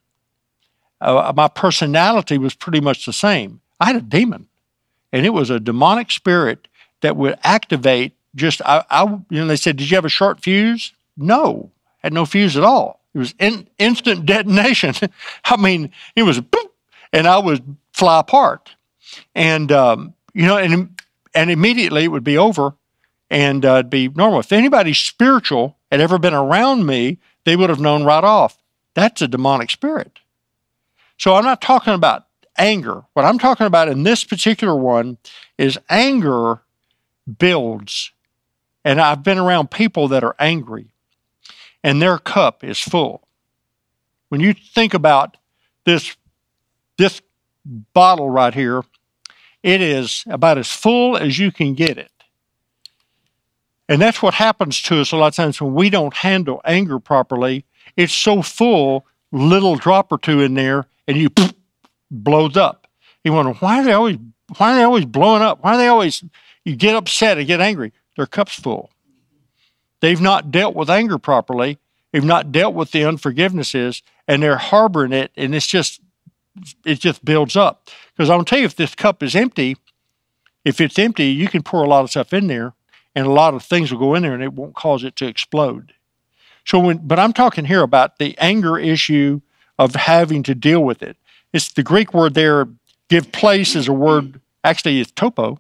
Uh, 1.01 1.33
my 1.35 1.49
personality 1.49 2.39
was 2.39 2.55
pretty 2.55 2.81
much 2.81 3.07
the 3.07 3.13
same. 3.13 3.61
I 3.81 3.87
had 3.87 3.97
a 3.97 4.01
demon, 4.01 4.49
and 5.13 5.25
it 5.25 5.31
was 5.31 5.51
a 5.51 5.61
demonic 5.61 6.11
spirit 6.11 6.69
that 7.01 7.17
would 7.17 7.39
activate 7.45 8.15
just, 8.35 8.61
I, 8.63 8.85
I 8.91 9.05
you 9.05 9.41
know, 9.41 9.47
they 9.47 9.57
said, 9.57 9.77
Did 9.77 9.91
you 9.91 9.97
have 9.97 10.05
a 10.05 10.11
short 10.11 10.41
fuse? 10.41 10.93
No, 11.17 11.71
had 11.99 12.13
no 12.13 12.25
fuse 12.25 12.57
at 12.57 12.65
all. 12.65 13.01
It 13.15 13.19
was 13.19 13.35
in, 13.39 13.69
instant 13.79 14.27
detonation. 14.27 14.95
I 15.45 15.57
mean, 15.57 15.93
it 16.17 16.25
was 16.25 16.41
boop, 16.41 16.71
and 17.13 17.27
I 17.27 17.39
would 17.39 17.77
fly 17.93 18.21
apart. 18.21 18.75
And, 19.35 19.73
um, 19.73 20.15
you 20.35 20.47
know, 20.47 20.59
and, 20.59 21.01
and 21.35 21.51
immediately 21.51 22.05
it 22.05 22.09
would 22.09 22.25
be 22.25 22.39
over 22.39 22.75
and 23.31 23.65
uh, 23.65 23.75
it'd 23.75 23.91
be 23.91 24.09
normal. 24.09 24.41
If 24.41 24.53
anybody 24.53 24.95
spiritual 24.95 25.77
had 25.91 26.01
ever 26.01 26.19
been 26.19 26.35
around 26.35 26.87
me, 26.87 27.19
they 27.49 27.57
would 27.57 27.71
have 27.71 27.81
known 27.81 28.05
right 28.05 28.25
off 28.25 28.59
that's 28.99 29.23
a 29.23 29.29
demonic 29.29 29.71
spirit. 29.71 30.19
So 31.19 31.37
I'm 31.37 31.45
not 31.45 31.61
talking 31.61 31.95
about 31.95 32.27
anger. 32.57 33.05
What 33.13 33.25
I'm 33.25 33.39
talking 33.39 33.67
about 33.67 33.89
in 33.89 34.03
this 34.03 34.25
particular 34.25 34.75
one 34.75 35.19
is 35.57 35.79
anger 35.89 36.63
builds. 37.39 38.11
And 38.85 39.01
I've 39.01 39.23
been 39.23 39.39
around 39.39 39.71
people 39.71 40.09
that 40.09 40.25
are 40.25 40.35
angry 40.41 40.89
and 41.85 42.03
their 42.03 42.19
cup 42.19 42.65
is 42.65 42.81
full. 42.81 43.29
When 44.31 44.41
you 44.41 44.53
think 44.53 44.95
about 44.95 45.37
this, 45.85 46.17
this 46.97 47.23
bottle 47.65 48.31
right 48.31 48.53
here, 48.53 48.83
it 49.63 49.81
is 49.81 50.25
about 50.27 50.59
as 50.59 50.73
full 50.73 51.17
as 51.17 51.39
you 51.39 51.53
can 51.53 51.75
get 51.75 51.99
it. 51.99 52.11
And 53.89 54.01
that's 54.01 54.23
what 54.23 54.35
happens 54.35 54.83
to 54.83 55.01
us 55.01 55.13
a 55.13 55.17
lot 55.17 55.29
of 55.29 55.35
times 55.35 55.61
when 55.61 55.75
we 55.75 55.89
don't 55.89 56.15
handle 56.15 56.61
anger 56.65 56.99
properly. 56.99 57.65
It's 57.97 58.13
so 58.13 58.43
full, 58.43 59.07
little 59.33 59.77
drop 59.77 60.13
or 60.13 60.19
two 60.19 60.41
in 60.41 60.55
there, 60.55 60.87
and 61.07 61.17
you 61.17 61.31
poof, 61.31 61.55
blows 62.11 62.57
up. 62.57 62.87
You 63.25 63.33
wonder 63.33 63.53
why 63.55 63.81
are 63.81 63.85
they 63.85 63.93
always 63.93 64.19
why 64.57 64.73
are 64.73 64.77
they 64.77 64.83
always 64.83 65.05
blowing 65.05 65.43
up? 65.43 65.63
Why 65.63 65.75
are 65.75 65.77
they 65.79 65.89
always 65.89 66.23
you 66.65 66.77
get 66.77 66.95
upset 66.95 67.39
and 67.39 67.47
get 67.47 67.61
angry? 67.61 67.93
Their 68.17 68.27
cup's 68.27 68.55
full. 68.55 68.91
They've 70.01 70.21
not 70.21 70.51
dealt 70.51 70.75
with 70.75 70.91
anger 70.91 71.19
properly. 71.19 71.79
They've 72.13 72.25
not 72.25 72.53
dealt 72.53 72.75
with 72.75 72.93
the 72.93 73.03
unforgivenesses, 73.03 74.03
and 74.27 74.43
they're 74.43 74.57
harboring 74.57 75.13
it, 75.13 75.33
and 75.37 75.55
it's 75.55 75.67
just 75.67 76.01
it 76.85 77.01
just 77.01 77.25
builds 77.25 77.57
up. 77.57 77.89
Because 78.17 78.31
I'm 78.31 78.39
gonna 78.39 78.45
tell 78.45 78.59
you, 78.59 78.65
if 78.67 78.77
this 78.77 78.95
cup 78.95 79.23
is 79.23 79.35
empty, 79.35 79.77
if 80.65 80.81
it's 80.81 80.99
empty, 80.99 81.27
you 81.27 81.49
can 81.49 81.63
pour 81.63 81.85
a 81.85 81.89
lot 81.89 82.05
of 82.05 82.11
stuff 82.11 82.33
in 82.33 82.47
there, 82.47 82.75
and 83.19 83.27
a 83.27 83.33
lot 83.33 83.53
of 83.53 83.65
things 83.65 83.91
will 83.91 83.99
go 83.99 84.15
in 84.15 84.23
there, 84.23 84.33
and 84.33 84.45
it 84.45 84.53
won't 84.53 84.77
cause 84.77 85.03
it 85.03 85.17
to 85.17 85.27
explode. 85.27 85.93
So, 86.65 86.79
when, 86.79 86.99
but 86.99 87.19
I'm 87.19 87.33
talking 87.33 87.65
here 87.65 87.83
about 87.83 88.19
the 88.19 88.39
anger 88.39 88.79
issue 88.79 89.41
of 89.77 89.97
having 89.97 90.45
to 90.45 90.55
deal 90.55 90.85
with 90.85 91.03
it. 91.03 91.17
It's 91.53 91.73
the 91.73 91.83
Greek 91.83 92.15
word 92.15 92.35
there. 92.35 92.69
Give 93.09 93.33
place 93.33 93.75
is 93.75 93.89
a 93.89 93.93
word. 93.93 94.41
Actually, 94.63 95.01
it's 95.01 95.11
topo, 95.11 95.59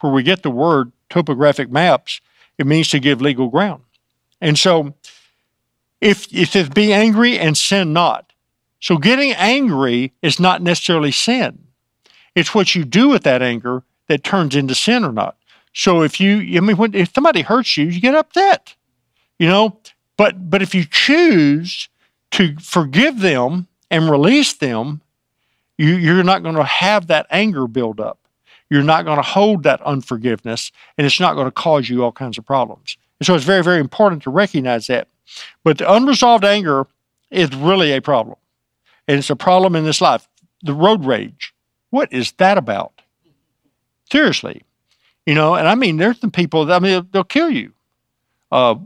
where 0.00 0.12
we 0.12 0.22
get 0.22 0.42
the 0.42 0.50
word 0.50 0.92
topographic 1.08 1.70
maps. 1.70 2.20
It 2.58 2.66
means 2.66 2.90
to 2.90 3.00
give 3.00 3.22
legal 3.22 3.48
ground. 3.48 3.84
And 4.42 4.58
so, 4.58 4.92
if 6.02 6.28
it 6.30 6.48
says 6.48 6.68
be 6.68 6.92
angry 6.92 7.38
and 7.38 7.56
sin 7.56 7.94
not, 7.94 8.34
so 8.80 8.98
getting 8.98 9.32
angry 9.32 10.12
is 10.20 10.38
not 10.38 10.60
necessarily 10.60 11.12
sin. 11.12 11.68
It's 12.34 12.54
what 12.54 12.74
you 12.74 12.84
do 12.84 13.08
with 13.08 13.22
that 13.22 13.40
anger 13.40 13.82
that 14.08 14.22
turns 14.22 14.54
into 14.54 14.74
sin 14.74 15.04
or 15.04 15.12
not. 15.12 15.38
So 15.72 16.02
if 16.02 16.20
you, 16.20 16.38
I 16.56 16.60
mean, 16.60 16.76
when, 16.76 16.94
if 16.94 17.12
somebody 17.14 17.42
hurts 17.42 17.76
you, 17.76 17.86
you 17.86 18.00
get 18.00 18.14
upset, 18.14 18.74
you 19.38 19.48
know. 19.48 19.78
But 20.16 20.50
but 20.50 20.62
if 20.62 20.74
you 20.74 20.84
choose 20.84 21.88
to 22.32 22.56
forgive 22.58 23.20
them 23.20 23.66
and 23.90 24.10
release 24.10 24.52
them, 24.54 25.00
you, 25.78 25.94
you're 25.96 26.22
not 26.22 26.42
going 26.42 26.54
to 26.54 26.64
have 26.64 27.06
that 27.06 27.26
anger 27.30 27.66
build 27.66 28.00
up. 28.00 28.18
You're 28.70 28.82
not 28.82 29.04
going 29.04 29.16
to 29.16 29.22
hold 29.22 29.62
that 29.64 29.80
unforgiveness, 29.82 30.72
and 30.96 31.06
it's 31.06 31.20
not 31.20 31.34
going 31.34 31.46
to 31.46 31.52
cause 31.52 31.88
you 31.88 32.04
all 32.04 32.12
kinds 32.12 32.38
of 32.38 32.46
problems. 32.46 32.96
And 33.20 33.26
so 33.26 33.34
it's 33.34 33.44
very 33.44 33.64
very 33.64 33.80
important 33.80 34.22
to 34.24 34.30
recognize 34.30 34.86
that. 34.88 35.08
But 35.64 35.78
the 35.78 35.90
unresolved 35.90 36.44
anger 36.44 36.86
is 37.30 37.54
really 37.54 37.92
a 37.92 38.02
problem 38.02 38.36
and 39.08 39.18
it's 39.18 39.30
a 39.30 39.36
problem 39.36 39.76
in 39.76 39.84
this 39.84 40.00
life. 40.00 40.28
The 40.62 40.74
road 40.74 41.04
rage. 41.04 41.54
What 41.90 42.12
is 42.12 42.32
that 42.32 42.58
about? 42.58 43.02
Seriously. 44.10 44.62
You 45.26 45.34
know, 45.34 45.54
and 45.54 45.68
I 45.68 45.74
mean, 45.74 45.98
there's 45.98 46.20
some 46.20 46.30
people 46.30 46.66
that, 46.66 46.74
I 46.74 46.78
mean, 46.78 47.06
they'll 47.12 47.24
kill 47.24 47.50
you. 47.50 47.72
Uh, 48.50 48.76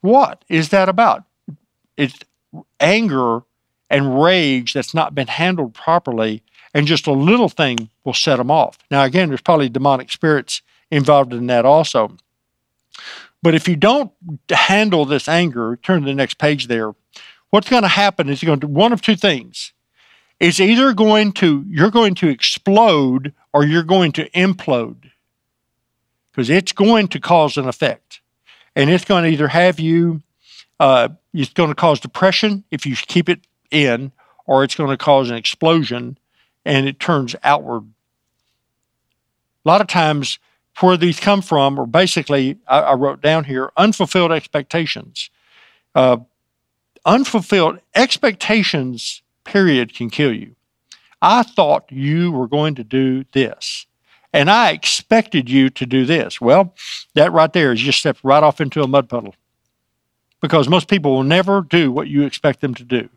what 0.00 0.44
is 0.48 0.70
that 0.70 0.88
about? 0.88 1.24
It's 1.96 2.18
anger 2.80 3.42
and 3.90 4.22
rage 4.22 4.74
that's 4.74 4.94
not 4.94 5.14
been 5.14 5.28
handled 5.28 5.74
properly, 5.74 6.42
and 6.74 6.86
just 6.86 7.06
a 7.06 7.12
little 7.12 7.48
thing 7.48 7.88
will 8.04 8.14
set 8.14 8.36
them 8.36 8.50
off. 8.50 8.78
Now, 8.90 9.04
again, 9.04 9.28
there's 9.28 9.40
probably 9.40 9.68
demonic 9.68 10.10
spirits 10.10 10.62
involved 10.90 11.32
in 11.32 11.46
that 11.46 11.64
also. 11.64 12.16
But 13.42 13.54
if 13.54 13.68
you 13.68 13.76
don't 13.76 14.12
handle 14.50 15.04
this 15.04 15.28
anger, 15.28 15.76
turn 15.76 16.00
to 16.00 16.06
the 16.06 16.14
next 16.14 16.38
page 16.38 16.66
there, 16.66 16.94
what's 17.50 17.70
going 17.70 17.82
to 17.82 17.88
happen 17.88 18.28
is 18.28 18.42
you're 18.42 18.48
going 18.48 18.60
to 18.60 18.66
do 18.66 18.72
one 18.72 18.92
of 18.92 19.00
two 19.00 19.16
things. 19.16 19.72
It's 20.40 20.60
either 20.60 20.92
going 20.92 21.32
to 21.34 21.64
you're 21.68 21.90
going 21.90 22.14
to 22.16 22.28
explode 22.28 23.32
or 23.52 23.64
you're 23.64 23.82
going 23.82 24.12
to 24.12 24.28
implode. 24.30 25.07
Because 26.38 26.50
it's 26.50 26.70
going 26.70 27.08
to 27.08 27.18
cause 27.18 27.56
an 27.56 27.66
effect. 27.66 28.20
And 28.76 28.88
it's 28.88 29.04
going 29.04 29.24
to 29.24 29.28
either 29.28 29.48
have 29.48 29.80
you 29.80 30.22
uh, 30.78 31.08
it's 31.34 31.52
going 31.52 31.68
to 31.68 31.74
cause 31.74 31.98
depression 31.98 32.62
if 32.70 32.86
you 32.86 32.94
keep 32.94 33.28
it 33.28 33.40
in, 33.72 34.12
or 34.46 34.62
it's 34.62 34.76
going 34.76 34.88
to 34.88 34.96
cause 34.96 35.30
an 35.30 35.36
explosion 35.36 36.16
and 36.64 36.86
it 36.86 37.00
turns 37.00 37.34
outward. 37.42 37.82
A 39.64 39.68
lot 39.68 39.80
of 39.80 39.88
times, 39.88 40.38
where 40.78 40.96
these 40.96 41.18
come 41.18 41.42
from, 41.42 41.76
or 41.76 41.88
basically, 41.88 42.56
I, 42.68 42.82
I 42.82 42.94
wrote 42.94 43.20
down 43.20 43.42
here 43.42 43.72
unfulfilled 43.76 44.30
expectations. 44.30 45.30
Uh, 45.96 46.18
unfulfilled 47.04 47.80
expectations, 47.96 49.22
period, 49.42 49.92
can 49.92 50.08
kill 50.08 50.32
you. 50.32 50.54
I 51.20 51.42
thought 51.42 51.90
you 51.90 52.30
were 52.30 52.46
going 52.46 52.76
to 52.76 52.84
do 52.84 53.24
this, 53.32 53.88
and 54.32 54.50
I 54.50 54.72
expected 54.72 55.48
you 55.48 55.70
to 55.70 55.86
do 55.86 56.04
this. 56.04 56.40
Well, 56.40 56.74
that 57.14 57.32
right 57.32 57.52
there 57.52 57.72
is 57.72 57.80
just 57.80 58.00
stepped 58.00 58.20
right 58.22 58.42
off 58.42 58.60
into 58.60 58.82
a 58.82 58.86
mud 58.86 59.08
puddle 59.08 59.34
because 60.40 60.68
most 60.68 60.88
people 60.88 61.12
will 61.14 61.24
never 61.24 61.62
do 61.62 61.90
what 61.90 62.08
you 62.08 62.22
expect 62.22 62.60
them 62.60 62.74
to 62.74 62.84
do. 62.84 63.08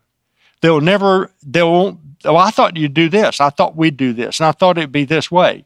They'll 0.60 0.80
never, 0.80 1.30
they 1.42 1.62
won't, 1.62 1.98
oh, 2.24 2.36
I 2.36 2.50
thought 2.50 2.76
you'd 2.76 2.94
do 2.94 3.08
this. 3.08 3.40
I 3.40 3.50
thought 3.50 3.76
we'd 3.76 3.96
do 3.96 4.12
this. 4.12 4.40
And 4.40 4.46
I 4.46 4.52
thought 4.52 4.78
it'd 4.78 4.92
be 4.92 5.04
this 5.04 5.30
way. 5.30 5.64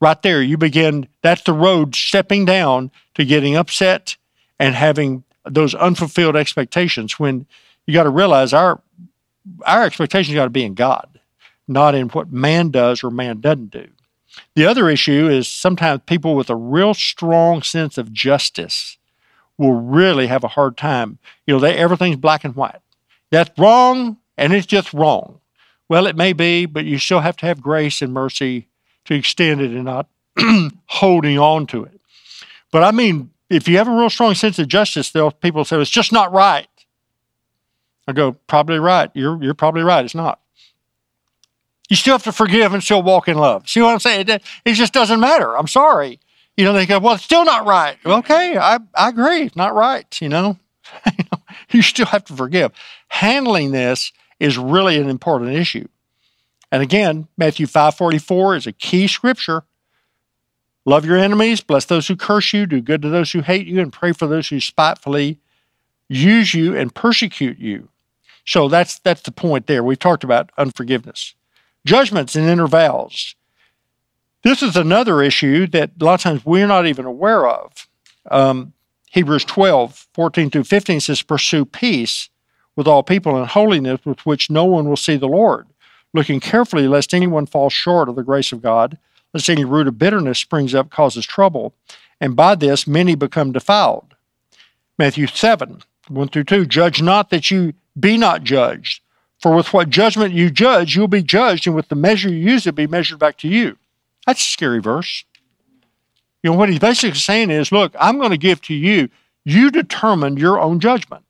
Right 0.00 0.20
there, 0.22 0.42
you 0.42 0.56
begin, 0.56 1.08
that's 1.22 1.42
the 1.42 1.52
road 1.52 1.94
stepping 1.94 2.44
down 2.44 2.90
to 3.14 3.24
getting 3.24 3.56
upset 3.56 4.16
and 4.58 4.74
having 4.74 5.24
those 5.44 5.74
unfulfilled 5.74 6.36
expectations 6.36 7.18
when 7.18 7.46
you 7.86 7.94
got 7.94 8.04
to 8.04 8.10
realize 8.10 8.52
our 8.52 8.80
our 9.64 9.82
expectations 9.84 10.34
got 10.34 10.44
to 10.44 10.50
be 10.50 10.64
in 10.64 10.74
God, 10.74 11.20
not 11.66 11.94
in 11.94 12.08
what 12.10 12.30
man 12.30 12.70
does 12.70 13.02
or 13.02 13.10
man 13.10 13.40
doesn't 13.40 13.70
do. 13.70 13.88
The 14.54 14.66
other 14.66 14.88
issue 14.88 15.28
is 15.28 15.48
sometimes 15.48 16.02
people 16.06 16.34
with 16.34 16.50
a 16.50 16.56
real 16.56 16.94
strong 16.94 17.62
sense 17.62 17.98
of 17.98 18.12
justice 18.12 18.98
will 19.56 19.74
really 19.74 20.28
have 20.28 20.44
a 20.44 20.48
hard 20.48 20.76
time. 20.76 21.18
You 21.46 21.54
know, 21.54 21.60
they, 21.60 21.76
everything's 21.76 22.16
black 22.16 22.44
and 22.44 22.54
white. 22.54 22.80
That's 23.30 23.50
wrong, 23.58 24.18
and 24.36 24.52
it's 24.52 24.66
just 24.66 24.94
wrong. 24.94 25.40
Well, 25.88 26.06
it 26.06 26.16
may 26.16 26.32
be, 26.32 26.66
but 26.66 26.84
you 26.84 26.98
still 26.98 27.20
have 27.20 27.36
to 27.38 27.46
have 27.46 27.60
grace 27.60 28.02
and 28.02 28.12
mercy 28.12 28.68
to 29.06 29.14
extend 29.14 29.60
it 29.60 29.70
and 29.70 29.84
not 29.84 30.08
holding 30.86 31.38
on 31.38 31.66
to 31.68 31.84
it. 31.84 32.00
But 32.70 32.84
I 32.84 32.90
mean, 32.90 33.30
if 33.48 33.66
you 33.66 33.78
have 33.78 33.88
a 33.88 33.96
real 33.96 34.10
strong 34.10 34.34
sense 34.34 34.58
of 34.58 34.68
justice, 34.68 35.10
they'll 35.10 35.30
people 35.30 35.64
say 35.64 35.80
it's 35.80 35.90
just 35.90 36.12
not 36.12 36.32
right. 36.32 36.68
I 38.06 38.12
go, 38.12 38.32
probably 38.46 38.78
right. 38.78 39.10
You're 39.14 39.42
you're 39.42 39.54
probably 39.54 39.82
right. 39.82 40.04
It's 40.04 40.14
not. 40.14 40.40
You 41.88 41.96
still 41.96 42.14
have 42.14 42.24
to 42.24 42.32
forgive 42.32 42.74
and 42.74 42.82
still 42.82 43.02
walk 43.02 43.28
in 43.28 43.38
love. 43.38 43.68
See 43.68 43.80
what 43.80 43.92
I'm 43.92 43.98
saying? 43.98 44.28
It, 44.28 44.42
it 44.64 44.74
just 44.74 44.92
doesn't 44.92 45.20
matter. 45.20 45.56
I'm 45.56 45.68
sorry. 45.68 46.20
You 46.56 46.64
know, 46.64 46.72
they 46.72 46.86
go, 46.86 46.98
well, 46.98 47.14
it's 47.14 47.24
still 47.24 47.44
not 47.44 47.66
right. 47.66 47.96
Okay, 48.04 48.58
I, 48.58 48.78
I 48.94 49.08
agree. 49.08 49.42
It's 49.42 49.56
not 49.56 49.74
right, 49.74 50.20
you 50.20 50.28
know. 50.28 50.58
you 51.70 51.82
still 51.82 52.06
have 52.06 52.24
to 52.26 52.34
forgive. 52.34 52.72
Handling 53.08 53.70
this 53.72 54.12
is 54.40 54.58
really 54.58 54.98
an 54.98 55.08
important 55.08 55.52
issue. 55.52 55.88
And 56.70 56.82
again, 56.82 57.28
Matthew 57.36 57.66
5:44 57.66 58.56
is 58.56 58.66
a 58.66 58.72
key 58.72 59.06
scripture. 59.06 59.64
Love 60.84 61.04
your 61.04 61.16
enemies, 61.16 61.60
bless 61.60 61.84
those 61.84 62.08
who 62.08 62.16
curse 62.16 62.52
you, 62.52 62.66
do 62.66 62.80
good 62.80 63.02
to 63.02 63.08
those 63.08 63.32
who 63.32 63.40
hate 63.40 63.66
you, 63.66 63.80
and 63.80 63.92
pray 63.92 64.12
for 64.12 64.26
those 64.26 64.48
who 64.48 64.58
spitefully 64.58 65.38
use 66.08 66.54
you 66.54 66.76
and 66.76 66.94
persecute 66.94 67.58
you. 67.58 67.88
So 68.44 68.68
that's 68.68 68.98
that's 68.98 69.22
the 69.22 69.32
point 69.32 69.66
there. 69.66 69.84
We've 69.84 69.98
talked 69.98 70.24
about 70.24 70.50
unforgiveness. 70.56 71.34
Judgments 71.88 72.36
and 72.36 72.44
inner 72.44 72.64
intervals. 72.64 73.34
This 74.42 74.62
is 74.62 74.76
another 74.76 75.22
issue 75.22 75.66
that 75.68 75.92
a 75.98 76.04
lot 76.04 76.16
of 76.16 76.20
times 76.20 76.44
we're 76.44 76.66
not 76.66 76.86
even 76.86 77.06
aware 77.06 77.48
of. 77.48 77.88
Um, 78.30 78.74
Hebrews 79.10 79.46
12, 79.46 80.06
14 80.12 80.50
through 80.50 80.64
15 80.64 81.00
says, 81.00 81.22
Pursue 81.22 81.64
peace 81.64 82.28
with 82.76 82.86
all 82.86 83.02
people 83.02 83.38
and 83.38 83.46
holiness 83.46 84.04
with 84.04 84.26
which 84.26 84.50
no 84.50 84.66
one 84.66 84.86
will 84.86 84.98
see 84.98 85.16
the 85.16 85.28
Lord, 85.28 85.66
looking 86.12 86.40
carefully 86.40 86.86
lest 86.86 87.14
anyone 87.14 87.46
fall 87.46 87.70
short 87.70 88.10
of 88.10 88.16
the 88.16 88.22
grace 88.22 88.52
of 88.52 88.60
God, 88.60 88.98
lest 89.32 89.48
any 89.48 89.64
root 89.64 89.88
of 89.88 89.98
bitterness 89.98 90.38
springs 90.38 90.74
up, 90.74 90.90
causes 90.90 91.24
trouble, 91.24 91.72
and 92.20 92.36
by 92.36 92.54
this 92.54 92.86
many 92.86 93.14
become 93.14 93.50
defiled. 93.50 94.14
Matthew 94.98 95.26
7, 95.26 95.80
1 96.08 96.28
through 96.28 96.44
2, 96.44 96.66
Judge 96.66 97.00
not 97.00 97.30
that 97.30 97.50
you 97.50 97.72
be 97.98 98.18
not 98.18 98.44
judged, 98.44 99.00
for 99.40 99.54
with 99.54 99.72
what 99.72 99.90
judgment 99.90 100.34
you 100.34 100.50
judge, 100.50 100.96
you'll 100.96 101.08
be 101.08 101.22
judged, 101.22 101.66
and 101.66 101.76
with 101.76 101.88
the 101.88 101.94
measure 101.94 102.28
you 102.28 102.50
use, 102.52 102.66
it'll 102.66 102.76
be 102.76 102.86
measured 102.86 103.18
back 103.18 103.36
to 103.38 103.48
you. 103.48 103.78
That's 104.26 104.40
a 104.40 104.48
scary 104.48 104.80
verse. 104.80 105.24
You 106.42 106.50
know, 106.50 106.56
what 106.56 106.68
he's 106.68 106.78
basically 106.78 107.18
saying 107.18 107.50
is, 107.50 107.72
look, 107.72 107.94
I'm 107.98 108.18
going 108.18 108.30
to 108.30 108.38
give 108.38 108.60
to 108.62 108.74
you, 108.74 109.08
you 109.44 109.70
determine 109.70 110.36
your 110.36 110.60
own 110.60 110.80
judgment 110.80 111.24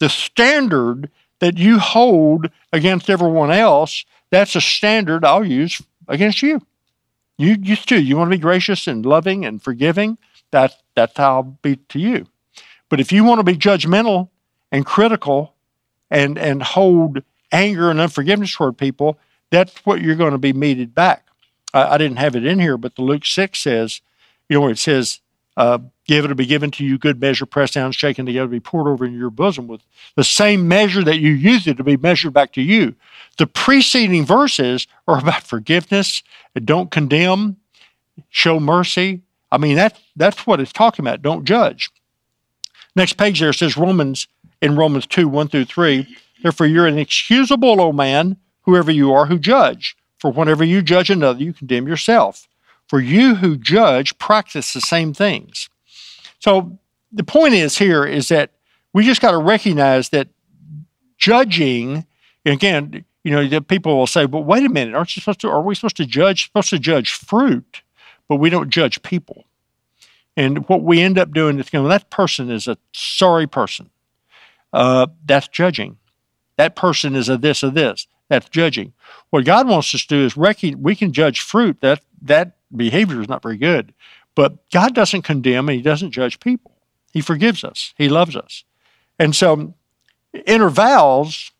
the 0.00 0.08
standard 0.08 1.10
that 1.38 1.56
you 1.56 1.78
hold 1.78 2.50
against 2.72 3.08
everyone 3.08 3.52
else, 3.52 4.04
that's 4.30 4.56
a 4.56 4.60
standard 4.60 5.24
I'll 5.24 5.44
use 5.44 5.80
against 6.08 6.42
you. 6.42 6.60
You 7.38 7.56
used 7.60 7.88
to. 7.90 8.02
You 8.02 8.16
want 8.16 8.30
to 8.30 8.36
be 8.36 8.40
gracious 8.40 8.86
and 8.86 9.06
loving 9.06 9.44
and 9.44 9.62
forgiving, 9.62 10.18
that, 10.50 10.74
that's 10.94 11.16
how 11.16 11.36
I'll 11.36 11.42
be 11.62 11.76
to 11.76 11.98
you. 11.98 12.26
But 12.88 13.00
if 13.00 13.12
you 13.12 13.24
want 13.24 13.38
to 13.38 13.44
be 13.44 13.56
judgmental 13.56 14.28
and 14.72 14.84
critical 14.84 15.54
and, 16.10 16.38
and 16.38 16.62
hold 16.62 17.22
anger 17.52 17.90
and 17.90 18.00
unforgiveness 18.00 18.54
toward 18.54 18.78
people, 18.78 19.18
that's 19.50 19.76
what 19.84 20.00
you're 20.00 20.16
going 20.16 20.32
to 20.32 20.38
be 20.38 20.52
meted 20.52 20.94
back. 20.94 21.26
I, 21.74 21.94
I 21.94 21.98
didn't 21.98 22.18
have 22.18 22.36
it 22.36 22.44
in 22.44 22.58
here, 22.58 22.76
but 22.76 22.96
the 22.96 23.02
Luke 23.02 23.26
6 23.26 23.58
says, 23.58 24.00
you 24.48 24.54
know, 24.54 24.62
where 24.62 24.70
it 24.70 24.78
says, 24.78 25.20
uh, 25.56 25.78
give 26.06 26.24
it 26.24 26.28
to 26.28 26.34
be 26.34 26.46
given 26.46 26.70
to 26.72 26.84
you, 26.84 26.96
good 26.96 27.20
measure, 27.20 27.46
pressed 27.46 27.74
down, 27.74 27.92
shaken 27.92 28.26
together, 28.26 28.48
be 28.48 28.60
poured 28.60 28.88
over 28.88 29.04
in 29.04 29.14
your 29.14 29.30
bosom 29.30 29.66
with 29.66 29.82
the 30.16 30.24
same 30.24 30.66
measure 30.66 31.04
that 31.04 31.18
you 31.18 31.32
use 31.32 31.66
it 31.66 31.76
to 31.76 31.84
be 31.84 31.96
measured 31.96 32.32
back 32.32 32.52
to 32.52 32.62
you. 32.62 32.94
The 33.36 33.46
preceding 33.46 34.24
verses 34.24 34.86
are 35.06 35.18
about 35.18 35.42
forgiveness, 35.42 36.22
don't 36.64 36.90
condemn, 36.90 37.56
show 38.28 38.60
mercy. 38.60 39.22
I 39.52 39.58
mean, 39.58 39.76
that, 39.76 39.98
that's 40.16 40.46
what 40.46 40.60
it's 40.60 40.72
talking 40.72 41.04
about. 41.04 41.22
Don't 41.22 41.44
judge. 41.44 41.90
Next 42.96 43.14
page 43.14 43.40
there 43.40 43.52
says 43.52 43.76
Romans 43.76 44.28
in 44.62 44.76
Romans 44.76 45.06
2 45.06 45.28
1 45.28 45.48
through 45.48 45.64
3. 45.64 46.06
Therefore, 46.42 46.66
you're 46.66 46.86
an 46.86 46.98
excusable, 46.98 47.80
O 47.80 47.92
man, 47.92 48.36
whoever 48.62 48.90
you 48.90 49.12
are 49.12 49.26
who 49.26 49.38
judge. 49.38 49.96
For 50.18 50.30
whenever 50.30 50.64
you 50.64 50.82
judge 50.82 51.10
another, 51.10 51.42
you 51.42 51.52
condemn 51.52 51.88
yourself. 51.88 52.46
For 52.88 53.00
you 53.00 53.36
who 53.36 53.56
judge 53.56 54.18
practice 54.18 54.72
the 54.72 54.80
same 54.80 55.14
things. 55.14 55.68
So 56.40 56.78
the 57.12 57.24
point 57.24 57.54
is 57.54 57.78
here 57.78 58.04
is 58.04 58.28
that 58.28 58.50
we 58.92 59.04
just 59.04 59.20
got 59.20 59.30
to 59.30 59.38
recognize 59.38 60.08
that 60.10 60.28
judging, 61.16 62.04
again, 62.44 63.04
you 63.22 63.30
know, 63.30 63.46
the 63.46 63.60
people 63.60 63.96
will 63.96 64.06
say, 64.06 64.24
"But 64.26 64.40
wait 64.40 64.64
a 64.64 64.68
minute, 64.68 64.94
aren't 64.94 65.14
you 65.14 65.20
supposed 65.20 65.40
to? 65.40 65.50
Are 65.50 65.62
we 65.62 65.74
supposed 65.74 65.96
to 65.98 66.06
judge? 66.06 66.44
Supposed 66.44 66.70
to 66.70 66.78
judge 66.78 67.12
fruit, 67.12 67.82
but 68.28 68.36
we 68.36 68.50
don't 68.50 68.70
judge 68.70 69.02
people." 69.02 69.44
And 70.36 70.66
what 70.68 70.82
we 70.82 71.00
end 71.00 71.18
up 71.18 71.32
doing 71.32 71.58
is 71.58 71.70
going, 71.70 71.88
"That 71.88 72.10
person 72.10 72.50
is 72.50 72.66
a 72.66 72.78
sorry 72.92 73.46
person." 73.46 73.90
Uh, 74.72 75.06
that's 75.24 75.48
judging. 75.48 75.98
That 76.56 76.76
person 76.76 77.16
is 77.16 77.28
a 77.28 77.36
this 77.36 77.64
or 77.64 77.70
this. 77.70 78.06
That's 78.28 78.48
judging. 78.48 78.92
What 79.30 79.44
God 79.44 79.68
wants 79.68 79.94
us 79.94 80.02
to 80.02 80.08
do 80.08 80.24
is 80.24 80.36
we 80.76 80.94
can 80.94 81.12
judge 81.12 81.40
fruit. 81.40 81.80
That 81.80 82.00
that 82.22 82.56
behavior 82.74 83.20
is 83.20 83.28
not 83.28 83.42
very 83.42 83.56
good. 83.56 83.92
But 84.34 84.70
God 84.70 84.94
doesn't 84.94 85.22
condemn 85.22 85.68
and 85.68 85.76
He 85.76 85.82
doesn't 85.82 86.12
judge 86.12 86.38
people. 86.40 86.76
He 87.12 87.20
forgives 87.20 87.64
us, 87.64 87.92
He 87.96 88.08
loves 88.08 88.36
us. 88.36 88.64
And 89.18 89.34
so 89.34 89.74
inner 90.46 90.68
vows 90.68 91.50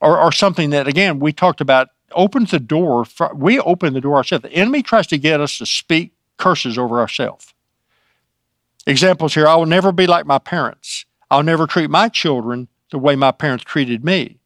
are, 0.00 0.18
are 0.18 0.32
something 0.32 0.70
that, 0.70 0.88
again, 0.88 1.20
we 1.20 1.32
talked 1.32 1.60
about 1.60 1.88
opens 2.10 2.50
the 2.50 2.60
door. 2.60 3.04
For, 3.04 3.32
we 3.34 3.60
open 3.60 3.94
the 3.94 4.00
door 4.00 4.16
ourselves. 4.16 4.42
The 4.42 4.52
enemy 4.52 4.82
tries 4.82 5.06
to 5.08 5.18
get 5.18 5.40
us 5.40 5.58
to 5.58 5.66
speak 5.66 6.12
curses 6.36 6.76
over 6.76 7.00
ourselves. 7.00 7.54
Examples 8.86 9.34
here 9.34 9.46
I 9.46 9.54
will 9.54 9.66
never 9.66 9.92
be 9.92 10.06
like 10.06 10.26
my 10.26 10.38
parents. 10.38 11.06
I'll 11.32 11.42
never 11.42 11.66
treat 11.66 11.88
my 11.88 12.10
children 12.10 12.68
the 12.90 12.98
way 12.98 13.16
my 13.16 13.30
parents 13.30 13.64
treated 13.64 14.04
me. 14.04 14.36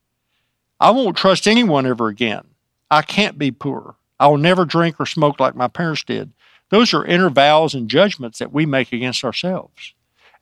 I 0.79 0.91
won't 0.91 1.17
trust 1.17 1.49
anyone 1.49 1.85
ever 1.85 2.07
again. 2.07 2.45
I 2.89 3.03
can't 3.03 3.37
be 3.37 3.51
poor. 3.51 3.97
I 4.21 4.29
will 4.29 4.39
never 4.39 4.65
drink 4.65 5.01
or 5.01 5.05
smoke 5.05 5.41
like 5.41 5.57
my 5.57 5.67
parents 5.67 6.05
did. 6.05 6.33
Those 6.69 6.95
are 6.95 7.05
inner 7.05 7.29
vows 7.29 7.75
and 7.75 7.91
judgments 7.91 8.39
that 8.39 8.53
we 8.53 8.67
make 8.67 8.93
against 8.93 9.25
ourselves. 9.25 9.95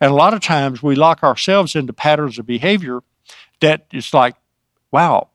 And 0.02 0.12
a 0.12 0.14
lot 0.14 0.35
of 0.35 0.40
times 0.40 0.83
we 0.83 0.94
lock 0.94 1.22
ourselves 1.22 1.74
into 1.74 1.94
patterns 1.94 2.38
of 2.38 2.44
behavior 2.44 3.00
that 3.61 3.87
it's 3.90 4.12
like, 4.12 4.35
wow, 4.92 5.30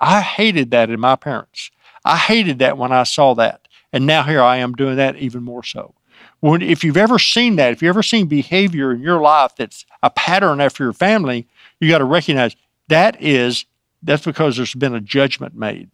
I 0.00 0.22
hated 0.22 0.70
that 0.70 0.88
in 0.88 1.00
my 1.00 1.16
parents. 1.16 1.70
I 2.02 2.16
hated 2.16 2.60
that 2.60 2.78
when 2.78 2.92
I 2.92 3.02
saw 3.02 3.34
that. 3.34 3.68
And 3.92 4.06
now 4.06 4.22
here 4.22 4.40
I 4.40 4.56
am 4.56 4.72
doing 4.72 4.96
that 4.96 5.16
even 5.16 5.42
more 5.42 5.62
so. 5.62 5.94
When, 6.42 6.60
if 6.60 6.82
you've 6.82 6.96
ever 6.96 7.20
seen 7.20 7.54
that, 7.56 7.72
if 7.72 7.82
you've 7.82 7.90
ever 7.90 8.02
seen 8.02 8.26
behavior 8.26 8.92
in 8.92 9.00
your 9.00 9.20
life 9.20 9.52
that's 9.56 9.86
a 10.02 10.10
pattern 10.10 10.60
after 10.60 10.82
your 10.82 10.92
family, 10.92 11.46
you 11.78 11.88
got 11.88 11.98
to 11.98 12.04
recognize 12.04 12.56
that 12.88 13.22
is, 13.22 13.64
that's 14.02 14.24
because 14.24 14.56
there's 14.56 14.74
been 14.74 14.94
a 14.94 15.00
judgment 15.00 15.54
made 15.54 15.88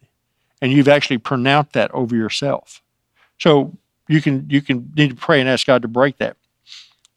and 0.62 0.72
you've 0.72 0.88
actually 0.88 1.18
pronounced 1.18 1.72
that 1.72 1.90
over 1.92 2.16
yourself. 2.16 2.82
So 3.38 3.76
you 4.08 4.22
can 4.22 4.46
you 4.48 4.62
can 4.62 4.90
need 4.96 5.10
to 5.10 5.16
pray 5.16 5.38
and 5.40 5.48
ask 5.48 5.66
God 5.66 5.82
to 5.82 5.88
break 5.88 6.16
that. 6.16 6.36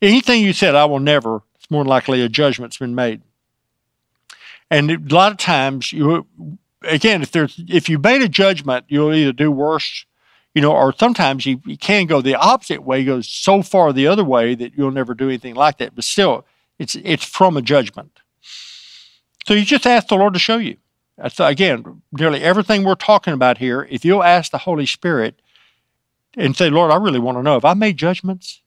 Anything 0.01 0.43
you 0.43 0.51
said, 0.51 0.75
I 0.75 0.85
will 0.85 0.99
never, 0.99 1.41
it's 1.55 1.71
more 1.71 1.85
likely 1.85 2.21
a 2.21 2.29
judgment's 2.29 2.77
been 2.77 2.95
made. 2.95 3.21
And 4.69 4.91
a 4.91 5.15
lot 5.15 5.31
of 5.31 5.37
times 5.37 5.93
you 5.93 6.27
again, 6.83 7.21
if 7.21 7.31
there's 7.31 7.59
if 7.67 7.89
you 7.89 7.97
made 7.97 8.21
a 8.21 8.29
judgment, 8.29 8.85
you'll 8.87 9.13
either 9.13 9.33
do 9.33 9.51
worse, 9.51 10.05
you 10.53 10.61
know, 10.61 10.73
or 10.73 10.93
sometimes 10.97 11.45
you, 11.45 11.61
you 11.65 11.77
can 11.77 12.05
go 12.05 12.21
the 12.21 12.35
opposite 12.35 12.83
way, 12.83 13.05
goes 13.05 13.27
so 13.27 13.61
far 13.61 13.93
the 13.93 14.07
other 14.07 14.23
way 14.23 14.55
that 14.55 14.73
you'll 14.75 14.91
never 14.91 15.13
do 15.13 15.29
anything 15.29 15.55
like 15.55 15.77
that. 15.77 15.95
But 15.95 16.03
still, 16.03 16.45
it's 16.77 16.95
it's 16.95 17.25
from 17.25 17.57
a 17.57 17.61
judgment. 17.61 18.19
So 19.45 19.53
you 19.53 19.65
just 19.65 19.87
ask 19.87 20.07
the 20.07 20.15
Lord 20.15 20.33
to 20.33 20.39
show 20.39 20.57
you. 20.57 20.77
That's, 21.17 21.39
again, 21.39 22.01
nearly 22.11 22.41
everything 22.41 22.83
we're 22.83 22.95
talking 22.95 23.33
about 23.33 23.57
here, 23.57 23.87
if 23.89 24.03
you'll 24.03 24.23
ask 24.23 24.51
the 24.51 24.59
Holy 24.59 24.85
Spirit 24.85 25.41
and 26.35 26.55
say, 26.55 26.69
Lord, 26.69 26.91
I 26.91 26.95
really 26.95 27.19
want 27.19 27.37
to 27.37 27.43
know, 27.43 27.53
have 27.53 27.65
I 27.65 27.73
made 27.73 27.97
judgments? 27.97 28.61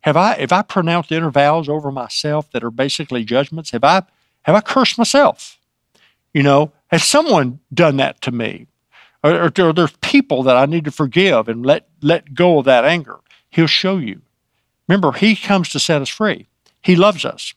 Have 0.00 0.16
I 0.16 0.34
have 0.34 0.52
I 0.52 0.62
pronounced 0.62 1.10
inner 1.10 1.30
vows 1.30 1.68
over 1.68 1.90
myself 1.90 2.50
that 2.52 2.62
are 2.62 2.70
basically 2.70 3.24
judgments? 3.24 3.70
Have 3.70 3.82
I 3.82 4.02
have 4.42 4.54
I 4.54 4.60
cursed 4.60 4.98
myself? 4.98 5.58
You 6.32 6.44
know, 6.44 6.72
has 6.88 7.02
someone 7.02 7.58
done 7.74 7.96
that 7.96 8.20
to 8.22 8.30
me? 8.30 8.68
Or, 9.26 9.52
or, 9.58 9.72
there's 9.72 9.96
people 10.02 10.42
that 10.44 10.56
I 10.56 10.66
need 10.66 10.84
to 10.84 10.90
forgive 10.90 11.48
and 11.48 11.64
let, 11.64 11.88
let 12.00 12.34
go 12.34 12.58
of 12.58 12.64
that 12.66 12.84
anger. 12.84 13.18
He'll 13.50 13.66
show 13.66 13.98
you. 13.98 14.22
Remember, 14.88 15.12
He 15.12 15.34
comes 15.34 15.68
to 15.70 15.80
set 15.80 16.02
us 16.02 16.08
free. 16.08 16.46
He 16.82 16.94
loves 16.94 17.24
us. 17.24 17.54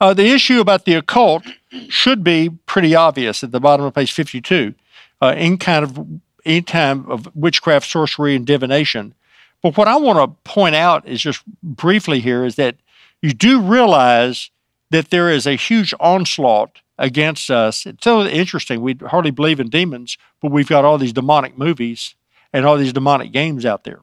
Uh, 0.00 0.14
the 0.14 0.30
issue 0.30 0.60
about 0.60 0.86
the 0.86 0.94
occult 0.94 1.44
should 1.88 2.24
be 2.24 2.50
pretty 2.66 2.94
obvious 2.94 3.44
at 3.44 3.52
the 3.52 3.60
bottom 3.60 3.84
of 3.84 3.94
page 3.94 4.12
52. 4.12 4.74
Uh, 5.20 5.34
any 5.36 5.58
kind 5.58 5.84
of 5.84 6.06
any 6.46 6.62
time 6.62 7.04
of 7.10 7.34
witchcraft, 7.36 7.86
sorcery, 7.86 8.34
and 8.34 8.46
divination. 8.46 9.14
But 9.62 9.76
what 9.76 9.88
I 9.88 9.96
want 9.96 10.18
to 10.18 10.50
point 10.50 10.74
out 10.74 11.06
is 11.06 11.20
just 11.20 11.42
briefly 11.62 12.20
here 12.20 12.46
is 12.46 12.56
that 12.56 12.76
you 13.20 13.34
do 13.34 13.60
realize 13.60 14.50
that 14.90 15.10
there 15.10 15.28
is 15.28 15.46
a 15.46 15.54
huge 15.54 15.92
onslaught 16.00 16.80
against 17.00 17.50
us. 17.50 17.86
It's 17.86 18.04
so 18.04 18.22
interesting. 18.26 18.82
We 18.82 18.94
hardly 18.94 19.30
believe 19.32 19.58
in 19.58 19.70
demons, 19.70 20.18
but 20.40 20.52
we've 20.52 20.68
got 20.68 20.84
all 20.84 20.98
these 20.98 21.14
demonic 21.14 21.58
movies 21.58 22.14
and 22.52 22.64
all 22.66 22.76
these 22.76 22.92
demonic 22.92 23.32
games 23.32 23.64
out 23.64 23.84
there. 23.84 24.02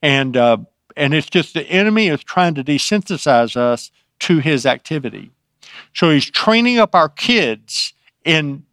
And 0.00 0.36
uh, 0.36 0.58
and 0.96 1.12
it's 1.12 1.28
just 1.28 1.52
the 1.52 1.64
enemy 1.68 2.06
is 2.08 2.22
trying 2.22 2.54
to 2.54 2.64
desensitize 2.64 3.56
us 3.56 3.90
to 4.20 4.38
his 4.38 4.64
activity. 4.64 5.32
So 5.94 6.10
he's 6.10 6.30
training 6.30 6.78
up 6.78 6.94
our 6.94 7.08
kids 7.08 7.92
in 8.24 8.64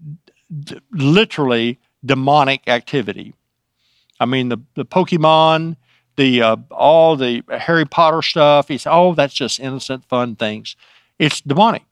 d- 0.58 0.80
literally 0.92 1.80
demonic 2.06 2.62
activity. 2.68 3.34
I 4.20 4.26
mean, 4.26 4.50
the, 4.50 4.58
the 4.76 4.86
Pokemon, 4.86 5.76
the 6.18 6.44
uh, 6.44 6.58
all 6.70 7.16
the 7.16 7.44
Harry 7.50 7.86
Potter 7.86 8.22
stuff. 8.22 8.68
He 8.68 8.78
said, 8.78 8.94
"Oh, 8.94 9.16
that's 9.16 9.34
just 9.34 9.60
innocent, 9.60 10.06
fun 10.06 10.36
things." 10.36 10.76
It's 11.18 11.42
demonic. 11.42 11.84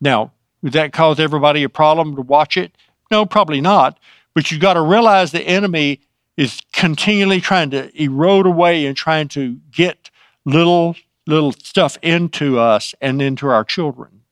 Now, 0.00 0.32
would 0.62 0.72
that 0.72 0.92
cause 0.92 1.20
everybody 1.20 1.62
a 1.62 1.68
problem 1.68 2.16
to 2.16 2.22
watch 2.22 2.56
it? 2.56 2.72
No, 3.10 3.26
probably 3.26 3.60
not. 3.60 3.98
But 4.34 4.50
you've 4.50 4.60
got 4.60 4.74
to 4.74 4.82
realize 4.82 5.32
the 5.32 5.42
enemy 5.42 6.00
is 6.36 6.60
continually 6.72 7.40
trying 7.40 7.70
to 7.70 7.90
erode 8.02 8.46
away 8.46 8.84
and 8.84 8.96
trying 8.96 9.28
to 9.28 9.58
get 9.70 10.10
little 10.44 10.96
little 11.26 11.52
stuff 11.52 11.98
into 12.02 12.58
us 12.58 12.94
and 13.00 13.20
into 13.20 13.48
our 13.48 13.64
children. 13.64 14.22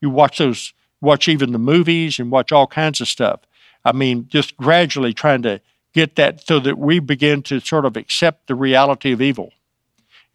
You 0.00 0.10
watch 0.10 0.38
those, 0.38 0.72
watch 1.00 1.28
even 1.28 1.52
the 1.52 1.58
movies 1.58 2.18
and 2.18 2.30
watch 2.30 2.52
all 2.52 2.68
kinds 2.68 3.00
of 3.00 3.08
stuff. 3.08 3.40
I 3.84 3.92
mean, 3.92 4.28
just 4.28 4.56
gradually 4.56 5.12
trying 5.12 5.42
to 5.42 5.60
get 5.92 6.16
that 6.16 6.46
so 6.46 6.60
that 6.60 6.78
we 6.78 6.98
begin 7.00 7.42
to 7.42 7.60
sort 7.60 7.84
of 7.84 7.96
accept 7.96 8.46
the 8.46 8.54
reality 8.54 9.12
of 9.12 9.20
evil. 9.20 9.52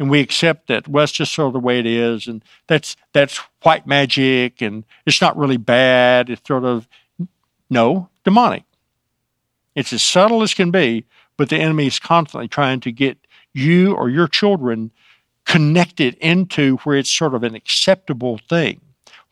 And 0.01 0.09
we 0.09 0.19
accept 0.19 0.65
that, 0.65 0.87
well, 0.87 1.03
it's 1.03 1.13
just 1.13 1.31
sort 1.31 1.45
of 1.45 1.53
the 1.53 1.59
way 1.59 1.77
it 1.77 1.85
is, 1.85 2.25
and 2.25 2.43
that's 2.65 2.95
that's 3.13 3.37
white 3.61 3.85
magic, 3.85 4.59
and 4.59 4.83
it's 5.05 5.21
not 5.21 5.37
really 5.37 5.57
bad. 5.57 6.31
It's 6.31 6.41
sort 6.47 6.63
of 6.63 6.87
no 7.69 8.09
demonic. 8.23 8.63
It's 9.75 9.93
as 9.93 10.01
subtle 10.01 10.41
as 10.41 10.55
can 10.55 10.71
be, 10.71 11.05
but 11.37 11.49
the 11.49 11.57
enemy 11.57 11.85
is 11.85 11.99
constantly 11.99 12.47
trying 12.47 12.79
to 12.79 12.91
get 12.91 13.19
you 13.53 13.93
or 13.93 14.09
your 14.09 14.27
children 14.27 14.89
connected 15.45 16.15
into 16.15 16.77
where 16.77 16.97
it's 16.97 17.11
sort 17.11 17.35
of 17.35 17.43
an 17.43 17.53
acceptable 17.53 18.39
thing. 18.49 18.81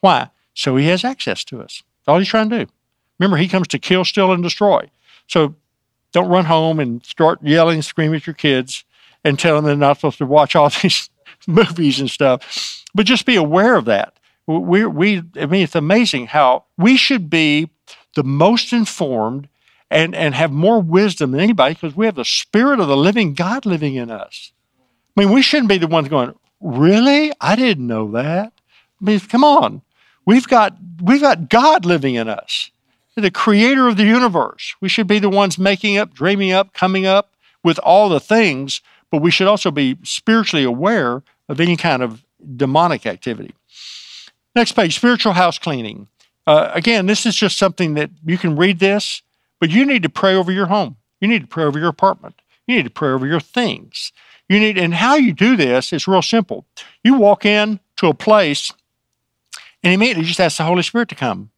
Why? 0.02 0.30
So 0.54 0.76
he 0.76 0.86
has 0.90 1.04
access 1.04 1.44
to 1.46 1.64
us. 1.64 1.82
That's 1.82 2.10
all 2.10 2.20
he's 2.20 2.28
trying 2.28 2.52
to 2.52 2.66
do. 2.66 2.72
Remember, 3.18 3.38
he 3.38 3.48
comes 3.48 3.70
to 3.70 3.80
kill, 3.80 4.06
steal, 4.06 4.32
and 4.32 4.44
destroy. 4.44 4.88
So 5.26 5.56
don't 6.12 6.30
run 6.30 6.46
home 6.46 6.80
and 6.80 7.04
start 7.04 7.42
yelling, 7.42 7.82
screaming 7.82 8.18
at 8.18 8.28
your 8.28 8.36
kids 8.36 8.86
and 9.24 9.38
tell 9.38 9.56
them 9.56 9.66
they're 9.66 9.76
not 9.76 9.98
supposed 9.98 10.18
to 10.20 10.26
watch 10.26 10.56
all 10.56 10.70
these 10.82 11.10
movies 11.48 12.00
and 12.00 12.10
stuff. 12.10 12.86
But 12.94 13.06
just 13.06 13.26
be 13.26 13.36
aware 13.36 13.76
of 13.76 13.86
that. 13.86 14.14
We, 14.48 14.86
we, 14.86 15.24
I 15.40 15.46
mean, 15.46 15.64
it's 15.64 15.76
amazing 15.76 16.28
how 16.28 16.66
we 16.78 16.98
should 16.98 17.30
be 17.30 17.70
the 18.16 18.24
most 18.24 18.74
informed 18.74 19.48
and, 19.92 20.16
and 20.16 20.34
have 20.34 20.52
more 20.52 20.82
wisdom 20.82 21.32
than 21.32 21.40
anybody 21.40 21.76
because 21.76 21.96
we 21.96 22.06
have 22.08 22.16
the 22.16 22.26
spirit 22.26 22.80
of 22.80 22.88
the 22.88 22.98
living 22.98 23.34
God 23.34 23.66
living 23.66 23.96
in 23.96 24.10
us. 24.10 24.52
I 25.16 25.22
mean, 25.22 25.34
we 25.34 25.42
shouldn't 25.42 25.70
be 25.70 25.78
the 25.78 25.88
ones 25.88 26.08
going, 26.10 26.34
really? 26.60 27.32
I 27.40 27.56
didn't 27.56 27.86
know 27.86 28.12
that. 28.12 28.54
I 29.02 29.06
mean, 29.06 29.20
come 29.20 29.44
on. 29.44 29.82
We've 30.26 30.48
got, 30.48 30.78
we've 31.02 31.22
got 31.22 31.50
God 31.50 31.86
living 31.86 32.16
in 32.16 32.28
us, 32.28 32.72
the 33.16 33.32
creator 33.32 33.88
of 33.88 33.98
the 33.98 34.06
universe. 34.06 34.76
We 34.80 34.90
should 34.90 35.08
be 35.08 35.20
the 35.20 35.30
ones 35.30 35.58
making 35.58 35.98
up, 35.98 36.14
dreaming 36.14 36.52
up, 36.52 36.74
coming 36.74 37.06
up 37.06 37.34
with 37.64 37.80
all 37.80 38.10
the 38.10 38.20
things, 38.20 38.82
but 39.12 39.22
we 39.22 39.32
should 39.32 39.48
also 39.48 39.72
be 39.72 39.98
spiritually 40.04 40.64
aware 40.64 41.24
of 41.48 41.60
any 41.60 41.76
kind 41.76 42.04
of 42.04 42.24
demonic 42.56 43.06
activity. 43.06 43.54
Next 44.56 44.74
page 44.74 44.96
spiritual 44.96 45.34
house 45.34 45.58
cleaning. 45.60 46.08
Uh, 46.48 46.72
again, 46.74 47.06
this 47.06 47.26
is 47.26 47.36
just 47.36 47.58
something 47.58 47.94
that 47.94 48.10
you 48.26 48.38
can 48.38 48.56
read 48.56 48.80
this 48.80 49.22
but 49.60 49.70
you 49.70 49.86
need 49.86 50.04
to 50.04 50.10
pray 50.10 50.36
over 50.36 50.52
your 50.52 50.68
home. 50.68 50.96
You 51.20 51.28
need 51.28 51.42
to 51.42 51.48
pray 51.48 51.66
over 51.66 51.78
your 51.78 51.90
apartment. 51.90 52.42
You 52.66 52.78
need 52.78 52.84
to 52.84 52.90
pray 52.90 53.10
over 53.10 53.28
your 53.28 53.40
things. 53.40 54.12
You 54.48 54.60
need, 54.60 54.78
and 54.78 54.94
how 54.94 55.16
you 55.16 55.34
do 55.34 55.56
this 55.56 55.94
is 55.94 56.08
real 56.08 56.22
simple. 56.22 56.66
You 57.04 57.16
walk 57.16 57.46
in 57.46 57.80
to 57.98 58.08
a 58.08 58.14
place 58.14 58.72
and 59.84 59.94
immediately 59.94 60.24
just 60.24 60.40
ask 60.40 60.58
the 60.58 60.64
Holy 60.64 60.84
Spirit 60.84 61.10
to 61.10 61.16
come. 61.16 61.52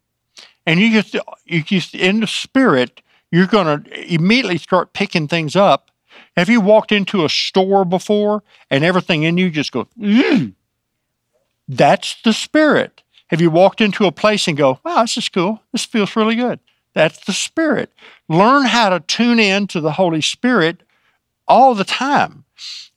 And 0.65 0.79
you 0.79 1.01
just, 1.01 1.15
you 1.45 1.63
just 1.63 1.95
in 1.95 2.19
the 2.19 2.27
Spirit, 2.27 3.01
you're 3.31 3.47
going 3.47 3.83
to 3.83 4.13
immediately 4.13 4.57
start 4.57 4.93
picking 4.93 5.27
things 5.27 5.55
up. 5.55 5.90
Have 6.37 6.49
you 6.49 6.61
walked 6.61 6.91
into 6.91 7.25
a 7.25 7.29
store 7.29 7.83
before 7.85 8.43
and 8.69 8.83
everything 8.83 9.23
in 9.23 9.37
you 9.37 9.49
just 9.49 9.71
goes, 9.71 9.87
Ugh! 10.01 10.07
Mm. 10.07 10.53
that's 11.67 12.21
the 12.23 12.33
Spirit. 12.33 13.03
Have 13.27 13.41
you 13.41 13.49
walked 13.49 13.81
into 13.81 14.05
a 14.05 14.11
place 14.11 14.47
and 14.47 14.57
go, 14.57 14.79
wow, 14.83 15.01
this 15.01 15.17
is 15.17 15.29
cool. 15.29 15.61
This 15.71 15.85
feels 15.85 16.15
really 16.15 16.35
good. 16.35 16.59
That's 16.93 17.23
the 17.25 17.33
Spirit. 17.33 17.91
Learn 18.27 18.65
how 18.65 18.89
to 18.89 18.99
tune 18.99 19.39
in 19.39 19.67
to 19.67 19.79
the 19.79 19.93
Holy 19.93 20.21
Spirit 20.21 20.83
all 21.47 21.73
the 21.75 21.85
time. 21.85 22.43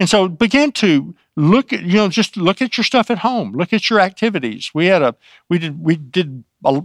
And 0.01 0.09
so 0.09 0.29
begin 0.29 0.73
to 0.73 1.15
look 1.37 1.73
at, 1.73 1.83
you 1.83 1.95
know, 1.95 2.09
just 2.09 2.37
look 2.37 2.61
at 2.61 2.77
your 2.77 2.85
stuff 2.85 3.11
at 3.11 3.19
home. 3.19 3.53
Look 3.53 3.73
at 3.73 3.89
your 3.89 4.01
activities. 4.01 4.71
We 4.75 4.87
had 4.87 5.03
a, 5.03 5.15
we 5.49 5.59
did, 5.59 5.83
we 5.83 5.97
did 5.97 6.45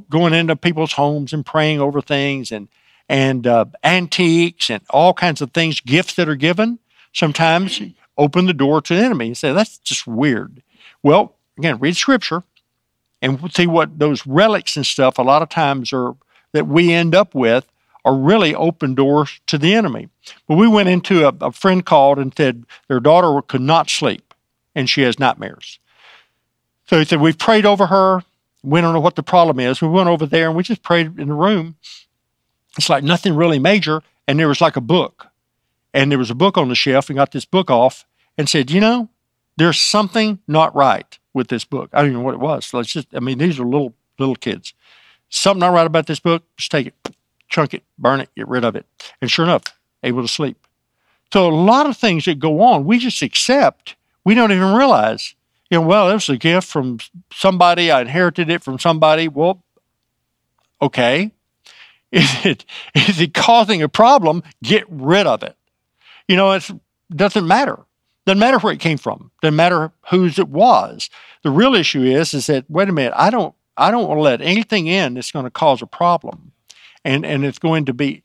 going 0.09 0.33
into 0.33 0.55
people's 0.55 0.93
homes 0.93 1.33
and 1.33 1.45
praying 1.45 1.79
over 1.79 2.01
things 2.01 2.51
and, 2.51 2.67
and 3.10 3.48
uh, 3.48 3.65
antiques 3.84 4.69
and 4.69 4.82
all 4.91 5.13
kinds 5.13 5.41
of 5.41 5.52
things, 5.52 5.82
gifts 5.82 6.13
that 6.13 6.30
are 6.30 6.36
given. 6.36 6.80
Sometimes 7.12 7.82
open 8.17 8.45
the 8.45 8.54
door 8.54 8.82
to 8.82 8.95
the 8.95 9.02
enemy 9.02 9.28
and 9.28 9.38
say, 9.38 9.52
that's 9.52 9.80
just 9.80 10.06
weird. 10.06 10.62
Well, 11.02 11.36
again, 11.58 11.80
read 11.80 11.98
scripture 11.98 12.43
and 13.22 13.52
see 13.52 13.65
what 13.65 13.98
those 13.98 14.26
relics 14.28 14.78
and 14.78 14.86
stuff 14.86 15.17
a 15.17 15.24
lot 15.24 15.41
of 15.41 15.50
times 15.50 15.91
are 15.91 16.15
that 16.54 16.67
we 16.67 16.93
end 16.93 17.15
up 17.15 17.34
with 17.34 17.65
are 18.06 18.15
really 18.15 18.56
open 18.56 18.95
doors 18.95 19.41
to 19.48 19.58
the 19.58 19.74
enemy. 19.74 20.10
But 20.48 20.56
we 20.56 20.67
went 20.67 20.89
into 20.89 21.28
a, 21.28 21.34
a 21.41 21.52
friend 21.52 21.86
called 21.86 22.19
and 22.19 22.34
said 22.36 22.63
their 22.88 23.00
daughter 23.00 23.41
could 23.41 23.62
not 23.62 23.89
sleep 23.89 24.34
and 24.76 24.89
she 24.89 25.02
has 25.02 25.19
nightmares. 25.19 25.80
So 26.88 27.00
he 27.00 27.06
said, 27.06 27.22
We've 27.22 27.38
prayed 27.38 27.65
over 27.65 27.88
her. 27.88 28.24
We 28.63 28.82
don't 28.82 28.93
know 28.93 29.00
what 29.00 29.15
the 29.15 29.24
problem 29.24 29.60
is. 29.60 29.82
We 29.82 29.88
went 29.88 30.10
over 30.10 30.26
there 30.26 30.48
and 30.48 30.56
we 30.56 30.63
just 30.63 30.84
prayed 30.84 31.19
in 31.19 31.30
the 31.30 31.34
room. 31.34 31.76
It's 32.77 32.89
like 32.89 33.03
nothing 33.03 33.36
really 33.36 33.60
major. 33.60 34.01
And 34.27 34.39
there 34.39 34.47
was 34.47 34.62
like 34.62 34.75
a 34.75 34.82
book. 34.82 35.27
And 35.93 36.12
there 36.12 36.19
was 36.19 36.29
a 36.29 36.36
book 36.36 36.58
on 36.58 36.69
the 36.69 36.75
shelf 36.75 37.10
and 37.10 37.17
got 37.17 37.32
this 37.32 37.45
book 37.45 37.71
off 37.71 38.05
and 38.38 38.47
said, 38.47 38.69
You 38.69 38.79
know, 38.79 39.10
there's 39.58 39.79
something 39.79 40.39
not 40.47 40.75
right 40.75 41.17
with 41.34 41.47
this 41.47 41.65
book. 41.65 41.89
I 41.93 41.99
don't 41.99 42.12
even 42.12 42.19
know 42.19 42.25
what 42.25 42.36
it 42.36 42.39
was. 42.39 42.73
Let's 42.73 42.93
just, 42.93 43.08
I 43.13 43.19
mean, 43.19 43.39
these 43.39 43.60
are 43.60 43.65
little 43.65 43.95
little 44.17 44.36
kids 44.36 44.73
something 45.29 45.60
not 45.60 45.73
right 45.73 45.88
about 45.88 46.08
this 46.08 46.19
book, 46.19 46.43
just 46.58 46.71
take 46.71 46.88
it, 46.88 46.93
chunk 47.47 47.73
it, 47.73 47.84
burn 47.97 48.19
it, 48.19 48.29
get 48.36 48.47
rid 48.47 48.65
of 48.65 48.75
it. 48.75 48.86
And 49.21 49.32
sure 49.32 49.45
enough, 49.45 49.63
able 50.03 50.21
to 50.21 50.27
sleep. 50.27 50.58
So 51.32 51.47
a 51.47 51.53
lot 51.53 51.86
of 51.86 51.95
things 51.95 52.25
that 52.25 52.39
go 52.39 52.62
on, 52.62 52.86
we 52.86 52.97
just 52.97 53.21
accept. 53.21 53.95
We 54.25 54.34
don't 54.34 54.51
even 54.51 54.73
realize, 54.73 55.36
you 55.69 55.79
know, 55.79 55.86
well, 55.86 56.10
it 56.10 56.13
was 56.13 56.29
a 56.29 56.38
gift 56.38 56.67
from 56.67 56.99
somebody. 57.32 57.91
I 57.91 58.01
inherited 58.01 58.49
it 58.49 58.63
from 58.63 58.79
somebody. 58.79 59.27
Well, 59.27 59.63
okay. 60.82 61.32
Is 62.12 62.45
it, 62.45 62.65
is 62.95 63.22
it 63.22 63.36
causing 63.36 63.84
a 63.84 63.88
problem? 63.88 64.41
Get 64.63 64.84
rid 64.89 65.28
of 65.28 65.43
it. 65.43 65.56
You 66.28 66.38
know, 66.38 66.54
it 66.54 66.67
doesn't 67.15 67.45
matter. 67.45 67.78
Doesn't 68.26 68.39
matter 68.39 68.58
where 68.58 68.74
it 68.74 68.80
came 68.80 68.98
from. 68.98 69.30
Doesn't 69.43 69.56
matter 69.56 69.91
whose 70.10 70.39
it 70.39 70.50
was. 70.50 71.12
The 71.43 71.52
real 71.52 71.76
issue 71.76 72.02
is, 72.02 72.34
is 72.34 72.48
that 72.48 72.65
wait 72.67 72.89
a 72.89 72.91
minute, 72.91 73.13
I 73.15 73.30
don't 73.30 73.54
I 73.80 73.91
don't 73.91 74.08
want 74.08 74.17
to 74.17 74.24
let 74.24 74.41
anything 74.41 74.88
in 74.88 75.13
that's 75.13 75.32
going 75.32 75.45
to 75.45 75.52
cause 75.52 75.82
a 75.82 75.88
problem. 75.88 76.52
And, 77.06 77.26
and 77.26 77.45
it's 77.45 77.60
going 77.60 77.86
to 77.86 77.93
be 77.93 78.24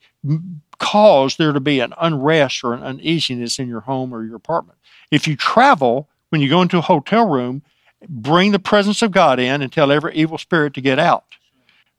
cause 0.79 1.37
there 1.37 1.53
to 1.53 1.61
be 1.61 1.79
an 1.79 1.93
unrest 1.97 2.63
or 2.63 2.73
an 2.73 2.83
uneasiness 2.83 3.57
in 3.57 3.69
your 3.69 3.81
home 3.81 4.13
or 4.13 4.23
your 4.25 4.35
apartment. 4.35 4.77
If 5.11 5.27
you 5.27 5.37
travel, 5.37 6.09
when 6.29 6.41
you 6.41 6.49
go 6.49 6.61
into 6.61 6.77
a 6.77 6.81
hotel 6.81 7.27
room, 7.27 7.63
bring 8.09 8.51
the 8.51 8.59
presence 8.59 9.01
of 9.01 9.11
God 9.11 9.39
in 9.39 9.61
and 9.61 9.71
tell 9.71 9.91
every 9.91 10.13
evil 10.15 10.37
spirit 10.37 10.73
to 10.73 10.81
get 10.81 10.99
out. 10.99 11.23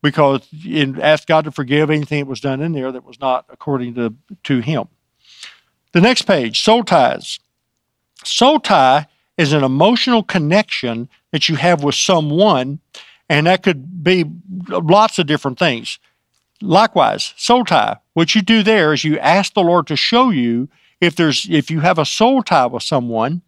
Because 0.07 0.49
in, 0.65 1.01
ask 1.01 1.27
God 1.27 1.45
to 1.45 1.51
forgive 1.51 1.91
anything 1.91 2.21
that 2.21 2.31
was 2.31 2.41
done 2.41 2.61
in 2.61 2.73
there 2.73 2.93
that 2.93 3.05
was 3.05 3.19
not 3.19 3.45
according 3.49 3.95
to, 3.95 4.15
to 4.45 4.61
Him. 4.61 4.87
The 5.93 6.01
next 6.01 6.23
page, 6.23 6.63
soul 6.63 6.85
ties. 6.85 7.41
Soul 8.25 8.61
tie 8.61 9.07
is 9.37 9.53
an 9.53 9.65
emotional 9.65 10.23
connection 10.23 11.09
that 11.33 11.49
you 11.49 11.57
have 11.57 11.83
with 11.83 11.97
someone 11.97 12.81
And 13.29 13.47
that 13.47 13.63
could 13.63 14.05
be 14.05 14.25
lots 14.69 15.19
of 15.19 15.27
different 15.27 15.59
things. 15.59 15.99
Likewise, 16.63 17.35
soul 17.37 17.65
tie. 17.65 17.97
What 18.15 18.35
you 18.35 18.43
do 18.43 18.63
there 18.63 18.93
is 18.93 19.05
you 19.05 19.19
ask 19.19 19.55
the 19.55 19.63
Lord 19.63 19.87
to 19.89 19.97
show 19.97 20.31
you 20.31 20.69
if 21.01 21.17
there's 21.17 21.47
if 21.51 21.71
you 21.71 21.81
have 21.81 21.99
a 21.99 22.05
soul 22.05 22.43
tie 22.43 22.67
with 22.67 22.83
someone, 22.83 23.43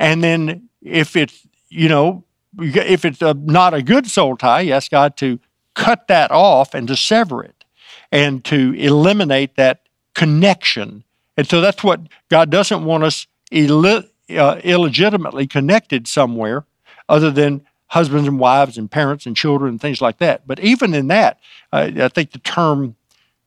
and 0.00 0.24
then 0.24 0.68
if 0.82 1.14
it's 1.14 1.46
you 1.68 1.88
know 1.88 2.24
if 2.58 3.04
it's 3.04 3.22
a, 3.22 3.34
not 3.34 3.74
a 3.74 3.82
good 3.82 4.06
soul 4.06 4.36
tie, 4.36 4.62
you 4.62 4.72
ask 4.72 4.90
God 4.90 5.16
to 5.18 5.38
cut 5.74 6.08
that 6.08 6.30
off 6.30 6.74
and 6.74 6.88
to 6.88 6.96
sever 6.96 7.42
it, 7.42 7.64
and 8.10 8.44
to 8.44 8.74
eliminate 8.74 9.56
that 9.56 9.80
connection. 10.14 11.04
And 11.36 11.46
so 11.46 11.60
that's 11.60 11.84
what 11.84 12.00
God 12.28 12.50
doesn't 12.50 12.84
want 12.84 13.04
us 13.04 13.26
uh, 13.52 14.60
illegitimately 14.64 15.46
connected 15.46 16.08
somewhere, 16.08 16.64
other 17.08 17.30
than 17.30 17.64
husbands 17.86 18.28
and 18.28 18.38
wives 18.38 18.76
and 18.76 18.90
parents 18.90 19.24
and 19.24 19.36
children 19.36 19.70
and 19.70 19.80
things 19.80 20.00
like 20.00 20.18
that. 20.18 20.46
But 20.46 20.60
even 20.60 20.94
in 20.94 21.08
that, 21.08 21.38
uh, 21.72 21.90
I 21.96 22.08
think 22.08 22.32
the 22.32 22.38
term 22.38 22.96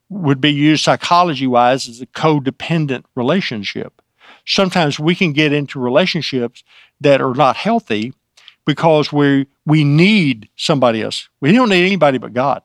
would 0.09 0.41
be 0.41 0.51
used 0.51 0.83
psychology 0.83 1.47
wise 1.47 1.87
as 1.87 2.01
a 2.01 2.05
codependent 2.07 3.03
relationship. 3.15 4.01
Sometimes 4.45 4.99
we 4.99 5.13
can 5.15 5.33
get 5.33 5.53
into 5.53 5.79
relationships 5.79 6.63
that 6.99 7.21
are 7.21 7.35
not 7.35 7.55
healthy 7.55 8.13
because 8.71 9.11
we 9.11 9.47
we 9.65 9.83
need 9.83 10.49
somebody 10.55 11.01
else. 11.01 11.29
We 11.41 11.51
don't 11.51 11.69
need 11.69 11.85
anybody 11.85 12.17
but 12.17 12.33
God. 12.33 12.61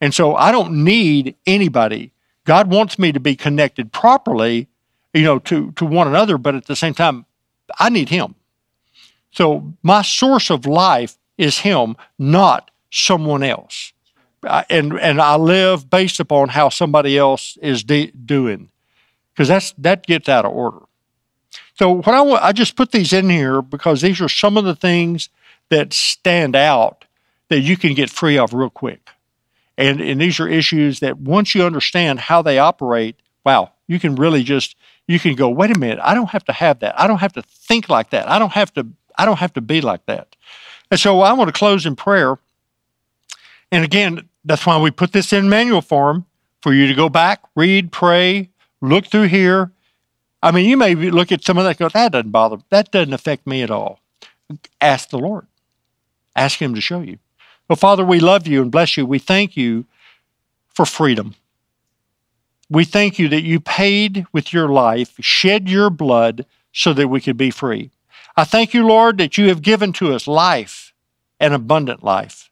And 0.00 0.12
so 0.12 0.34
I 0.36 0.52
don't 0.52 0.84
need 0.84 1.36
anybody. 1.46 2.12
God 2.44 2.70
wants 2.70 2.98
me 2.98 3.12
to 3.12 3.20
be 3.20 3.36
connected 3.36 3.92
properly, 3.92 4.68
you 5.14 5.22
know, 5.22 5.38
to 5.40 5.72
to 5.72 5.84
one 5.86 6.08
another, 6.08 6.38
but 6.38 6.54
at 6.54 6.66
the 6.66 6.76
same 6.76 6.94
time 6.94 7.24
I 7.78 7.88
need 7.88 8.08
him. 8.08 8.34
So 9.34 9.74
my 9.82 10.02
source 10.02 10.50
of 10.50 10.66
life 10.66 11.16
is 11.36 11.58
Him, 11.58 11.96
not 12.18 12.70
someone 12.90 13.42
else. 13.42 13.92
And 14.70 14.92
and 15.00 15.20
I 15.20 15.36
live 15.36 15.90
based 15.90 16.20
upon 16.20 16.50
how 16.50 16.68
somebody 16.68 17.18
else 17.18 17.58
is 17.62 17.82
de- 17.82 18.12
doing, 18.12 18.70
because 19.32 19.48
that's 19.48 19.72
that 19.78 20.06
gets 20.06 20.28
out 20.28 20.44
of 20.44 20.52
order. 20.52 20.82
So 21.74 21.90
what 21.90 22.08
I 22.08 22.20
want, 22.20 22.42
I 22.42 22.52
just 22.52 22.76
put 22.76 22.92
these 22.92 23.12
in 23.12 23.28
here 23.28 23.60
because 23.60 24.00
these 24.00 24.20
are 24.20 24.28
some 24.28 24.56
of 24.56 24.64
the 24.64 24.76
things 24.76 25.28
that 25.70 25.92
stand 25.92 26.54
out 26.54 27.04
that 27.48 27.60
you 27.60 27.76
can 27.76 27.94
get 27.94 28.10
free 28.10 28.38
of 28.38 28.54
real 28.54 28.70
quick. 28.70 29.10
And 29.76 30.00
and 30.00 30.20
these 30.20 30.38
are 30.38 30.48
issues 30.48 31.00
that 31.00 31.18
once 31.18 31.54
you 31.54 31.64
understand 31.64 32.20
how 32.20 32.42
they 32.42 32.58
operate, 32.58 33.16
wow, 33.44 33.72
you 33.88 33.98
can 33.98 34.14
really 34.14 34.44
just 34.44 34.76
you 35.08 35.18
can 35.18 35.34
go, 35.34 35.48
wait 35.48 35.74
a 35.74 35.78
minute, 35.78 35.98
I 36.02 36.14
don't 36.14 36.30
have 36.30 36.44
to 36.44 36.52
have 36.52 36.78
that. 36.80 36.98
I 36.98 37.06
don't 37.06 37.18
have 37.18 37.32
to 37.34 37.42
think 37.42 37.88
like 37.88 38.10
that. 38.10 38.28
I 38.28 38.38
don't 38.38 38.52
have 38.52 38.72
to 38.74 38.86
I 39.16 39.24
don't 39.24 39.38
have 39.38 39.52
to 39.54 39.60
be 39.60 39.80
like 39.80 40.06
that. 40.06 40.36
And 40.90 41.00
so 41.00 41.20
I 41.20 41.32
want 41.32 41.48
to 41.48 41.58
close 41.58 41.86
in 41.86 41.96
prayer. 41.96 42.38
And 43.72 43.84
again, 43.84 44.28
that's 44.44 44.64
why 44.64 44.78
we 44.78 44.90
put 44.90 45.12
this 45.12 45.32
in 45.32 45.48
manual 45.48 45.82
form 45.82 46.26
for 46.62 46.72
you 46.72 46.86
to 46.86 46.94
go 46.94 47.08
back, 47.08 47.40
read, 47.56 47.90
pray, 47.90 48.50
look 48.80 49.06
through 49.06 49.28
here. 49.28 49.72
I 50.44 50.50
mean, 50.50 50.68
you 50.68 50.76
may 50.76 50.94
look 50.94 51.32
at 51.32 51.42
some 51.42 51.56
of 51.56 51.64
that 51.64 51.70
and 51.70 51.78
go, 51.78 51.88
that 51.88 52.12
doesn't 52.12 52.30
bother, 52.30 52.58
that 52.68 52.92
doesn't 52.92 53.14
affect 53.14 53.46
me 53.46 53.62
at 53.62 53.70
all. 53.70 54.00
Ask 54.78 55.08
the 55.08 55.18
Lord. 55.18 55.46
Ask 56.36 56.60
Him 56.60 56.74
to 56.74 56.82
show 56.82 57.00
you. 57.00 57.18
Well, 57.66 57.76
Father, 57.76 58.04
we 58.04 58.20
love 58.20 58.46
you 58.46 58.60
and 58.60 58.70
bless 58.70 58.98
you. 58.98 59.06
We 59.06 59.18
thank 59.18 59.56
you 59.56 59.86
for 60.68 60.84
freedom. 60.84 61.34
We 62.68 62.84
thank 62.84 63.18
you 63.18 63.26
that 63.28 63.42
you 63.42 63.58
paid 63.58 64.26
with 64.32 64.52
your 64.52 64.68
life, 64.68 65.14
shed 65.18 65.66
your 65.66 65.88
blood 65.88 66.44
so 66.74 66.92
that 66.92 67.08
we 67.08 67.22
could 67.22 67.38
be 67.38 67.50
free. 67.50 67.90
I 68.36 68.44
thank 68.44 68.74
you, 68.74 68.86
Lord, 68.86 69.16
that 69.16 69.38
you 69.38 69.48
have 69.48 69.62
given 69.62 69.94
to 69.94 70.12
us 70.12 70.28
life 70.28 70.92
and 71.40 71.54
abundant 71.54 72.04
life. 72.04 72.50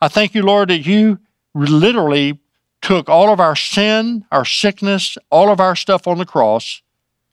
I 0.00 0.06
thank 0.06 0.32
you, 0.32 0.42
Lord, 0.42 0.68
that 0.68 0.86
you 0.86 1.18
literally 1.54 2.38
took 2.82 3.08
all 3.08 3.32
of 3.32 3.40
our 3.40 3.56
sin, 3.56 4.26
our 4.30 4.44
sickness, 4.44 5.18
all 5.28 5.50
of 5.50 5.58
our 5.58 5.74
stuff 5.74 6.06
on 6.06 6.18
the 6.18 6.24
cross. 6.24 6.82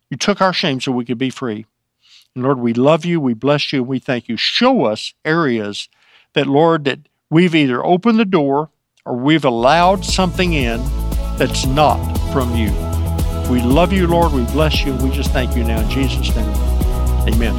You 0.10 0.17
took 0.17 0.41
our 0.41 0.54
shame 0.54 0.82
so 0.82 0.91
we 0.91 1.06
could 1.06 1.17
be 1.17 1.30
free. 1.30 1.65
And 2.36 2.43
Lord, 2.43 2.60
we 2.60 2.74
love 2.74 3.06
you, 3.06 3.19
we 3.19 3.34
bless 3.34 3.72
you, 3.72 3.80
and 3.80 3.88
we 3.88 4.00
thank 4.00 4.28
you. 4.28 4.38
Show 4.38 4.86
us 4.86 5.13
areas 5.24 5.89
that, 6.34 6.48
Lord, 6.48 6.86
that 6.86 7.00
we've 7.30 7.56
either 7.56 7.84
opened 7.86 8.19
the 8.19 8.26
door 8.26 8.69
or 9.06 9.15
we've 9.15 9.45
allowed 9.45 10.06
something 10.06 10.54
in 10.54 10.82
that's 11.38 11.65
not 11.65 12.02
from 12.32 12.56
you. 12.56 12.72
We 13.50 13.62
love 13.62 13.91
you, 13.91 14.06
Lord. 14.06 14.34
We 14.34 14.43
bless 14.45 14.84
you. 14.84 14.93
We 14.95 15.10
just 15.10 15.32
thank 15.32 15.56
you 15.56 15.63
now 15.63 15.82
in 15.82 15.89
Jesus' 15.89 16.36
name. 16.36 16.50
Amen. 17.28 17.56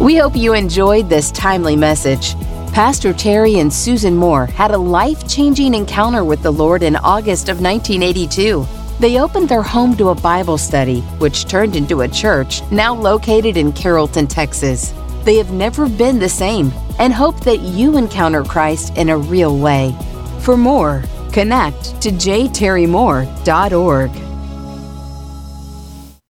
We 0.00 0.16
hope 0.16 0.36
you 0.36 0.54
enjoyed 0.54 1.08
this 1.08 1.30
timely 1.30 1.76
message. 1.76 2.34
Pastor 2.72 3.12
Terry 3.12 3.58
and 3.58 3.72
Susan 3.72 4.14
Moore 4.14 4.46
had 4.46 4.70
a 4.70 4.78
life 4.78 5.26
changing 5.28 5.74
encounter 5.74 6.24
with 6.24 6.42
the 6.42 6.50
Lord 6.50 6.82
in 6.82 6.96
August 6.96 7.48
of 7.48 7.60
1982. 7.60 8.66
They 8.98 9.20
opened 9.20 9.50
their 9.50 9.62
home 9.62 9.94
to 9.98 10.08
a 10.08 10.14
Bible 10.14 10.56
study, 10.56 11.02
which 11.18 11.44
turned 11.44 11.76
into 11.76 12.00
a 12.00 12.08
church 12.08 12.62
now 12.70 12.94
located 12.94 13.58
in 13.58 13.72
Carrollton, 13.72 14.26
Texas. 14.26 14.94
They 15.24 15.36
have 15.36 15.52
never 15.52 15.86
been 15.88 16.18
the 16.18 16.30
same 16.30 16.72
and 16.98 17.12
hope 17.12 17.40
that 17.40 17.60
you 17.60 17.98
encounter 17.98 18.42
Christ 18.42 18.96
in 18.96 19.10
a 19.10 19.18
real 19.18 19.58
way. 19.58 19.94
For 20.40 20.56
more, 20.56 21.04
connect 21.30 22.00
to 22.02 22.10
jterrymoore.org. 22.10 24.10